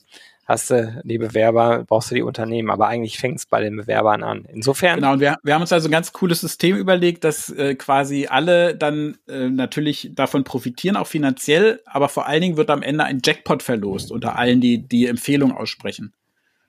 hast 0.47 0.71
du 0.71 1.01
die 1.05 1.19
Bewerber, 1.19 1.85
brauchst 1.87 2.11
du 2.11 2.15
die 2.15 2.23
Unternehmen, 2.23 2.71
aber 2.71 2.89
eigentlich 2.89 3.19
fängt 3.19 3.39
es 3.39 3.47
bei 3.47 3.61
den 3.61 3.77
Bewerbern 3.77 4.23
an. 4.23 4.47
Insofern. 4.53 4.97
Genau, 4.97 5.13
und 5.15 5.21
wir, 5.21 5.37
wir 5.43 5.55
haben 5.55 5.63
uns 5.63 5.73
also 5.73 5.89
ein 5.89 5.93
ganz 5.93 6.13
cooles 6.13 6.41
System 6.41 6.77
überlegt, 6.77 7.25
dass 7.25 7.51
äh, 7.51 7.75
quasi 7.75 8.27
alle 8.27 8.77
dann 8.77 9.17
äh, 9.29 9.49
natürlich 9.49 10.11
davon 10.15 10.45
profitieren, 10.45 10.97
auch 10.97 11.07
finanziell, 11.07 11.81
aber 11.87 12.09
vor 12.09 12.27
allen 12.27 12.43
Dingen 12.43 12.57
wird 12.57 12.71
am 12.71 12.83
Ende 12.83 13.05
ein 13.05 13.21
Jackpot 13.25 13.63
verlost 13.63 14.13
unter 14.13 14.39
allen, 14.39 14.61
die 14.61 14.87
die 14.87 15.07
Empfehlung 15.07 15.53
aussprechen. 15.53 16.13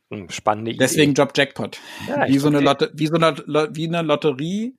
Hm, 0.09 0.29
spannende 0.29 0.71
Idee. 0.71 0.79
Deswegen 0.79 1.13
Job 1.13 1.33
Jackpot. 1.35 1.79
Ja, 2.07 2.27
wie, 2.27 2.38
so 2.38 2.47
eine 2.47 2.59
Lotte, 2.59 2.91
wie 2.93 3.07
so 3.07 3.15
eine 3.15 3.35
wie 3.73 3.88
eine 3.88 4.01
Lotterie 4.01 4.75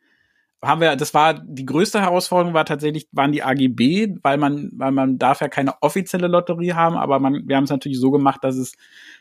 haben 0.67 0.81
wir, 0.81 0.97
das 0.97 1.15
war 1.15 1.35
die 1.35 1.67
größte 1.67 2.01
Herausforderung 2.01 2.55
war 2.55 2.65
tatsächlich, 2.65 3.09
waren 3.13 3.33
die 3.33 3.43
AGB, 3.43 4.17
weil 4.23 4.39
man, 4.39 4.71
weil 4.75 4.93
man 4.93 5.19
darf 5.19 5.41
ja 5.41 5.49
keine 5.49 5.75
offizielle 5.83 6.29
Lotterie 6.29 6.75
haben, 6.75 6.97
aber 6.97 7.19
man, 7.19 7.47
wir 7.47 7.57
haben 7.57 7.65
es 7.65 7.71
natürlich 7.71 7.99
so 8.01 8.11
gemacht, 8.11 8.43
dass 8.43 8.57
es 8.57 8.73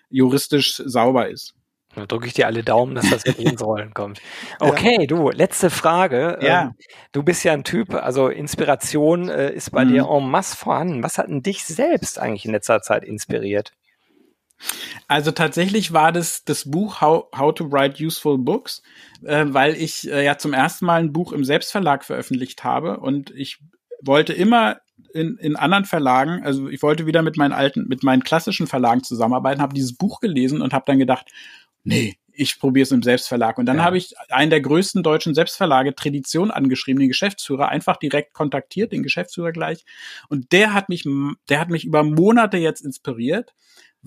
juristisch 0.10 0.82
sauber 0.86 1.30
ist. 1.30 1.54
Da 1.96 2.06
drücke 2.06 2.28
ich 2.28 2.34
dir 2.34 2.46
alle 2.46 2.62
Daumen, 2.62 2.94
dass 2.94 3.10
das 3.10 3.26
wirklich 3.26 3.48
ins 3.48 3.64
Rollen 3.64 3.94
kommt. 3.94 4.22
Okay, 4.60 5.08
du, 5.08 5.30
letzte 5.30 5.70
Frage. 5.70 6.38
Ja. 6.42 6.64
Ähm, 6.64 6.74
du 7.12 7.24
bist 7.24 7.44
ja 7.44 7.54
ein 7.54 7.64
Typ, 7.64 7.94
also 7.94 8.28
Inspiration 8.28 9.30
äh, 9.30 9.52
ist 9.52 9.72
bei 9.72 9.86
mhm. 9.86 9.90
dir 9.90 10.10
en 10.10 10.30
masse 10.30 10.58
vorhanden. 10.58 11.04
Was 11.04 11.18
hat 11.18 11.28
denn 11.28 11.42
dich 11.42 11.64
selbst 11.64 12.20
eigentlich 12.20 12.46
in 12.46 12.52
letzter 12.52 12.82
Zeit 12.82 13.04
inspiriert? 13.04 13.72
Also 15.08 15.32
tatsächlich 15.32 15.94
war 15.94 16.12
das 16.12 16.44
das 16.46 16.70
Buch 16.70 17.02
How, 17.02 17.26
How 17.38 17.54
to 17.54 17.72
Write 17.72 18.04
Useful 18.04 18.38
Books, 18.38 18.82
äh, 19.24 19.46
weil 19.48 19.76
ich 19.76 20.10
äh, 20.10 20.24
ja 20.24 20.38
zum 20.38 20.54
ersten 20.54 20.86
Mal 20.86 21.02
ein 21.02 21.14
Buch 21.14 21.32
im 21.32 21.44
Selbstverlag 21.44 22.04
veröffentlicht 22.04 22.64
habe 22.64 23.00
und 23.00 23.32
ich 23.32 23.60
wollte 24.02 24.34
immer 24.34 24.78
in, 25.14 25.38
in 25.38 25.56
anderen 25.56 25.86
Verlagen, 25.86 26.44
also 26.44 26.68
ich 26.70 26.82
wollte 26.82 27.06
wieder 27.06 27.22
mit 27.22 27.38
meinen 27.38 27.54
alten, 27.54 27.88
mit 27.88 28.04
meinen 28.04 28.24
klassischen 28.24 28.68
Verlagen 28.68 29.04
zusammenarbeiten, 29.04 29.62
habe 29.62 29.74
dieses 29.74 29.96
Buch 29.96 30.20
gelesen 30.20 30.62
und 30.62 30.74
habe 30.74 30.86
dann 30.88 31.00
gedacht, 31.00 31.28
nee, 31.84 32.18
ich 32.38 32.60
probiere 32.60 32.84
es 32.84 32.92
im 32.92 33.02
Selbstverlag. 33.02 33.58
Und 33.58 33.66
dann 33.66 33.78
ja. 33.78 33.84
habe 33.84 33.98
ich 33.98 34.14
einen 34.30 34.50
der 34.50 34.62
größten 34.62 35.04
deutschen 35.04 35.34
Selbstverlage, 35.34 35.96
Tradition, 35.96 36.52
angeschrieben, 36.52 37.00
den 37.00 37.08
Geschäftsführer, 37.08 37.70
einfach 37.70 37.98
direkt 37.98 38.34
kontaktiert, 38.34 38.92
den 38.92 39.04
Geschäftsführer 39.04 39.52
gleich. 39.52 39.86
Und 40.28 40.52
der 40.52 40.74
hat 40.74 40.90
mich, 40.90 41.08
der 41.50 41.60
hat 41.60 41.70
mich 41.70 41.86
über 41.86 42.04
Monate 42.04 42.58
jetzt 42.58 42.82
inspiriert 42.82 43.54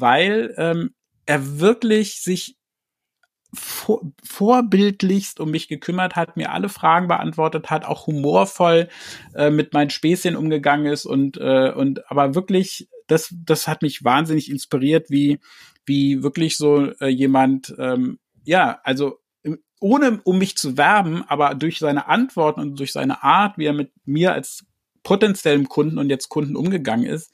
weil 0.00 0.54
ähm, 0.56 0.94
er 1.26 1.60
wirklich 1.60 2.22
sich 2.22 2.56
vor, 3.54 4.02
vorbildlichst 4.22 5.40
um 5.40 5.50
mich 5.50 5.68
gekümmert 5.68 6.16
hat, 6.16 6.36
mir 6.36 6.52
alle 6.52 6.68
Fragen 6.68 7.08
beantwortet 7.08 7.70
hat, 7.70 7.84
auch 7.84 8.06
humorvoll 8.06 8.88
äh, 9.34 9.50
mit 9.50 9.72
meinen 9.72 9.90
Späßchen 9.90 10.36
umgegangen 10.36 10.86
ist 10.86 11.06
und 11.06 11.38
äh, 11.38 11.72
und 11.72 12.10
aber 12.10 12.34
wirklich 12.34 12.88
das 13.06 13.34
das 13.44 13.66
hat 13.66 13.82
mich 13.82 14.04
wahnsinnig 14.04 14.50
inspiriert, 14.50 15.10
wie 15.10 15.40
wie 15.86 16.22
wirklich 16.22 16.56
so 16.56 16.92
äh, 17.00 17.08
jemand 17.08 17.74
ähm, 17.78 18.18
ja 18.44 18.80
also 18.84 19.18
ohne 19.80 20.20
um 20.24 20.38
mich 20.38 20.56
zu 20.56 20.76
werben, 20.76 21.22
aber 21.28 21.54
durch 21.54 21.78
seine 21.78 22.08
Antworten 22.08 22.60
und 22.60 22.78
durch 22.78 22.92
seine 22.92 23.22
Art, 23.22 23.58
wie 23.58 23.66
er 23.66 23.72
mit 23.72 23.92
mir 24.04 24.32
als 24.32 24.64
potenziellem 25.04 25.68
Kunden 25.68 25.98
und 25.98 26.10
jetzt 26.10 26.28
Kunden 26.28 26.56
umgegangen 26.56 27.06
ist, 27.06 27.32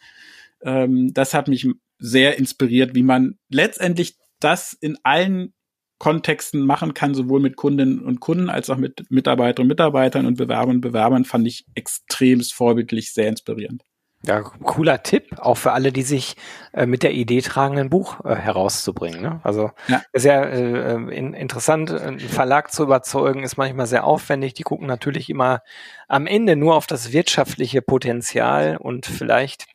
ähm, 0.62 1.12
das 1.14 1.34
hat 1.34 1.48
mich 1.48 1.66
sehr 1.98 2.38
inspiriert, 2.38 2.94
wie 2.94 3.02
man 3.02 3.38
letztendlich 3.48 4.16
das 4.40 4.72
in 4.72 4.98
allen 5.02 5.54
Kontexten 5.98 6.66
machen 6.66 6.92
kann, 6.92 7.14
sowohl 7.14 7.40
mit 7.40 7.56
Kundinnen 7.56 8.00
und 8.00 8.20
Kunden 8.20 8.50
als 8.50 8.68
auch 8.68 8.76
mit 8.76 9.10
Mitarbeiterinnen 9.10 9.66
und 9.66 9.68
Mitarbeitern 9.68 10.26
und 10.26 10.36
Bewerbern 10.36 10.76
und 10.76 10.80
Bewerbern, 10.80 11.24
fand 11.24 11.46
ich 11.46 11.64
extremst 11.74 12.52
vorbildlich, 12.52 13.12
sehr 13.12 13.28
inspirierend. 13.28 13.82
Ja, 14.26 14.40
cooler 14.40 15.02
Tipp, 15.02 15.38
auch 15.38 15.56
für 15.56 15.72
alle, 15.72 15.92
die 15.92 16.02
sich 16.02 16.36
äh, 16.72 16.86
mit 16.86 17.02
der 17.02 17.12
Idee 17.12 17.42
tragen, 17.42 17.78
ein 17.78 17.90
Buch 17.90 18.24
äh, 18.24 18.34
herauszubringen. 18.34 19.20
Ne? 19.20 19.40
Also 19.44 19.70
ja. 19.86 20.02
ist 20.12 20.24
ja 20.24 20.42
äh, 20.42 20.94
in, 20.94 21.34
interessant, 21.34 21.90
einen 21.90 22.18
Verlag 22.18 22.72
zu 22.72 22.84
überzeugen, 22.84 23.42
ist 23.42 23.58
manchmal 23.58 23.86
sehr 23.86 24.04
aufwendig. 24.04 24.54
Die 24.54 24.62
gucken 24.62 24.86
natürlich 24.86 25.28
immer 25.28 25.60
am 26.08 26.26
Ende 26.26 26.56
nur 26.56 26.74
auf 26.74 26.86
das 26.86 27.12
wirtschaftliche 27.12 27.82
Potenzial 27.82 28.78
und 28.78 29.04
vielleicht 29.04 29.66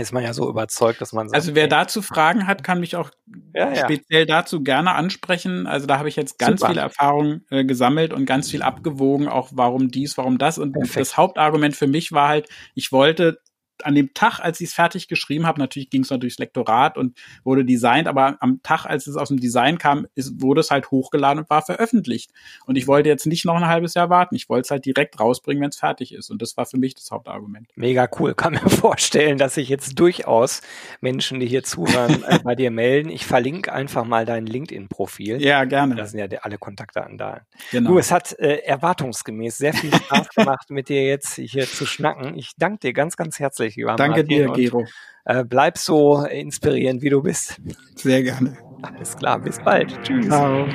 ist 0.00 0.12
man 0.12 0.22
ja 0.22 0.32
so 0.32 0.48
überzeugt, 0.48 1.00
dass 1.00 1.12
man 1.12 1.28
sagt, 1.28 1.36
Also 1.36 1.54
wer 1.54 1.68
dazu 1.68 2.02
Fragen 2.02 2.46
hat, 2.46 2.62
kann 2.64 2.80
mich 2.80 2.96
auch 2.96 3.10
ja, 3.54 3.72
ja. 3.72 3.84
speziell 3.84 4.26
dazu 4.26 4.62
gerne 4.62 4.94
ansprechen. 4.94 5.66
Also 5.66 5.86
da 5.86 5.98
habe 5.98 6.08
ich 6.08 6.16
jetzt 6.16 6.38
ganz 6.38 6.60
Super. 6.60 6.72
viele 6.72 6.82
Erfahrungen 6.82 7.44
äh, 7.50 7.64
gesammelt 7.64 8.12
und 8.12 8.26
ganz 8.26 8.50
viel 8.50 8.62
abgewogen, 8.62 9.28
auch 9.28 9.50
warum 9.52 9.90
dies, 9.90 10.16
warum 10.16 10.38
das. 10.38 10.58
Und 10.58 10.72
Perfekt. 10.72 10.96
das 10.96 11.16
Hauptargument 11.16 11.76
für 11.76 11.86
mich 11.86 12.12
war 12.12 12.28
halt, 12.28 12.48
ich 12.74 12.92
wollte 12.92 13.38
an 13.84 13.94
dem 13.94 14.14
Tag, 14.14 14.40
als 14.40 14.60
ich 14.60 14.68
es 14.68 14.74
fertig 14.74 15.08
geschrieben 15.08 15.46
habe, 15.46 15.60
natürlich 15.60 15.90
ging 15.90 16.02
es 16.02 16.10
noch 16.10 16.18
durchs 16.18 16.38
Lektorat 16.38 16.96
und 16.96 17.16
wurde 17.44 17.64
designt, 17.64 18.08
aber 18.08 18.36
am 18.40 18.62
Tag, 18.62 18.86
als 18.86 19.06
es 19.06 19.16
aus 19.16 19.28
dem 19.28 19.40
Design 19.40 19.78
kam, 19.78 20.06
ist, 20.14 20.40
wurde 20.40 20.60
es 20.60 20.70
halt 20.70 20.90
hochgeladen 20.90 21.42
und 21.42 21.50
war 21.50 21.62
veröffentlicht. 21.62 22.32
Und 22.66 22.76
ich 22.76 22.86
wollte 22.86 23.08
jetzt 23.08 23.26
nicht 23.26 23.44
noch 23.44 23.56
ein 23.56 23.66
halbes 23.66 23.94
Jahr 23.94 24.10
warten. 24.10 24.34
Ich 24.34 24.48
wollte 24.48 24.66
es 24.66 24.70
halt 24.70 24.84
direkt 24.84 25.20
rausbringen, 25.20 25.62
wenn 25.62 25.70
es 25.70 25.78
fertig 25.78 26.12
ist. 26.12 26.30
Und 26.30 26.42
das 26.42 26.56
war 26.56 26.66
für 26.66 26.78
mich 26.78 26.94
das 26.94 27.10
Hauptargument. 27.10 27.68
Mega 27.76 28.08
cool. 28.18 28.34
Kann 28.34 28.54
mir 28.54 28.60
vorstellen, 28.68 29.38
dass 29.38 29.54
sich 29.54 29.68
jetzt 29.68 29.98
durchaus 29.98 30.62
Menschen, 31.00 31.40
die 31.40 31.46
hier 31.46 31.62
zuhören, 31.62 32.22
äh, 32.24 32.38
bei 32.42 32.54
dir 32.54 32.70
melden. 32.70 33.10
Ich 33.10 33.26
verlinke 33.26 33.72
einfach 33.72 34.04
mal 34.04 34.24
dein 34.24 34.46
LinkedIn-Profil. 34.46 35.40
Ja, 35.42 35.64
gerne. 35.64 35.94
Da 35.94 36.06
sind 36.06 36.18
ja 36.20 36.38
alle 36.42 36.58
Kontakte 36.58 37.04
an 37.04 37.18
da. 37.18 37.42
Genau. 37.70 37.92
Du, 37.92 37.98
es 37.98 38.10
hat 38.10 38.38
äh, 38.38 38.58
erwartungsgemäß 38.58 39.58
sehr 39.58 39.74
viel 39.74 39.94
Spaß 39.94 40.28
gemacht, 40.30 40.70
mit 40.70 40.88
dir 40.88 41.04
jetzt 41.04 41.34
hier 41.34 41.66
zu 41.66 41.86
schnacken. 41.86 42.36
Ich 42.36 42.52
danke 42.56 42.78
dir 42.80 42.92
ganz, 42.92 43.16
ganz 43.16 43.38
herzlich 43.38 43.67
herzlich, 43.68 43.76
lieber 43.76 43.96
Danke 43.96 44.24
dir, 44.24 44.50
Gero. 44.52 44.86
äh, 45.24 45.44
bleib 45.44 45.78
so 45.78 46.24
inspirierend, 46.24 47.02
wie 47.02 47.10
du 47.10 47.22
bist. 47.22 47.60
Sehr 47.94 48.22
gerne. 48.22 48.56
Alles 48.82 49.16
klar, 49.16 49.38
bis 49.40 49.58
bald. 49.58 49.98
Tschüss. 50.02 50.26
Ciao. 50.26 50.66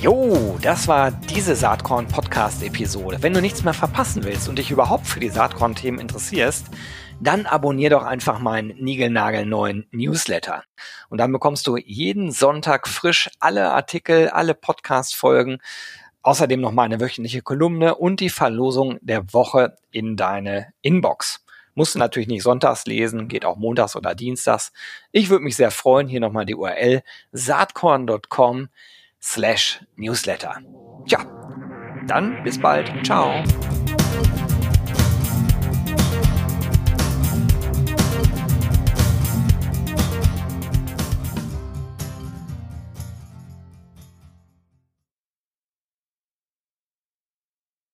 Jo, 0.00 0.58
das 0.60 0.88
war 0.88 1.12
diese 1.12 1.54
Saatkorn 1.54 2.08
Podcast 2.08 2.62
Episode. 2.64 3.18
Wenn 3.20 3.32
du 3.32 3.40
nichts 3.40 3.62
mehr 3.62 3.72
verpassen 3.72 4.24
willst 4.24 4.48
und 4.48 4.58
dich 4.58 4.72
überhaupt 4.72 5.06
für 5.06 5.20
die 5.20 5.28
Saatkorn 5.28 5.76
Themen 5.76 6.00
interessierst, 6.00 6.66
dann 7.20 7.46
abonnier 7.46 7.90
doch 7.90 8.02
einfach 8.02 8.40
meinen 8.40 8.74
niegelnagelneuen 8.82 9.86
Newsletter. 9.92 10.64
Und 11.08 11.18
dann 11.18 11.30
bekommst 11.30 11.68
du 11.68 11.76
jeden 11.76 12.32
Sonntag 12.32 12.88
frisch 12.88 13.30
alle 13.38 13.70
Artikel, 13.70 14.28
alle 14.28 14.54
Podcast 14.54 15.14
Folgen 15.14 15.58
Außerdem 16.22 16.60
noch 16.60 16.72
mal 16.72 16.84
eine 16.84 17.00
wöchentliche 17.00 17.42
Kolumne 17.42 17.96
und 17.96 18.20
die 18.20 18.30
Verlosung 18.30 18.98
der 19.00 19.32
Woche 19.32 19.76
in 19.90 20.16
deine 20.16 20.72
Inbox. 20.80 21.44
Musst 21.74 21.94
du 21.94 21.98
natürlich 21.98 22.28
nicht 22.28 22.42
sonntags 22.42 22.84
lesen, 22.86 23.28
geht 23.28 23.44
auch 23.44 23.56
montags 23.56 23.96
oder 23.96 24.14
dienstags. 24.14 24.72
Ich 25.10 25.30
würde 25.30 25.44
mich 25.44 25.56
sehr 25.56 25.70
freuen. 25.70 26.06
Hier 26.06 26.20
nochmal 26.20 26.44
die 26.44 26.54
URL 26.54 27.02
saatkorn.com 27.32 28.68
slash 29.20 29.84
newsletter. 29.96 30.60
Tja, 31.06 31.26
dann 32.06 32.42
bis 32.42 32.60
bald. 32.60 32.90
Ciao. 33.04 33.42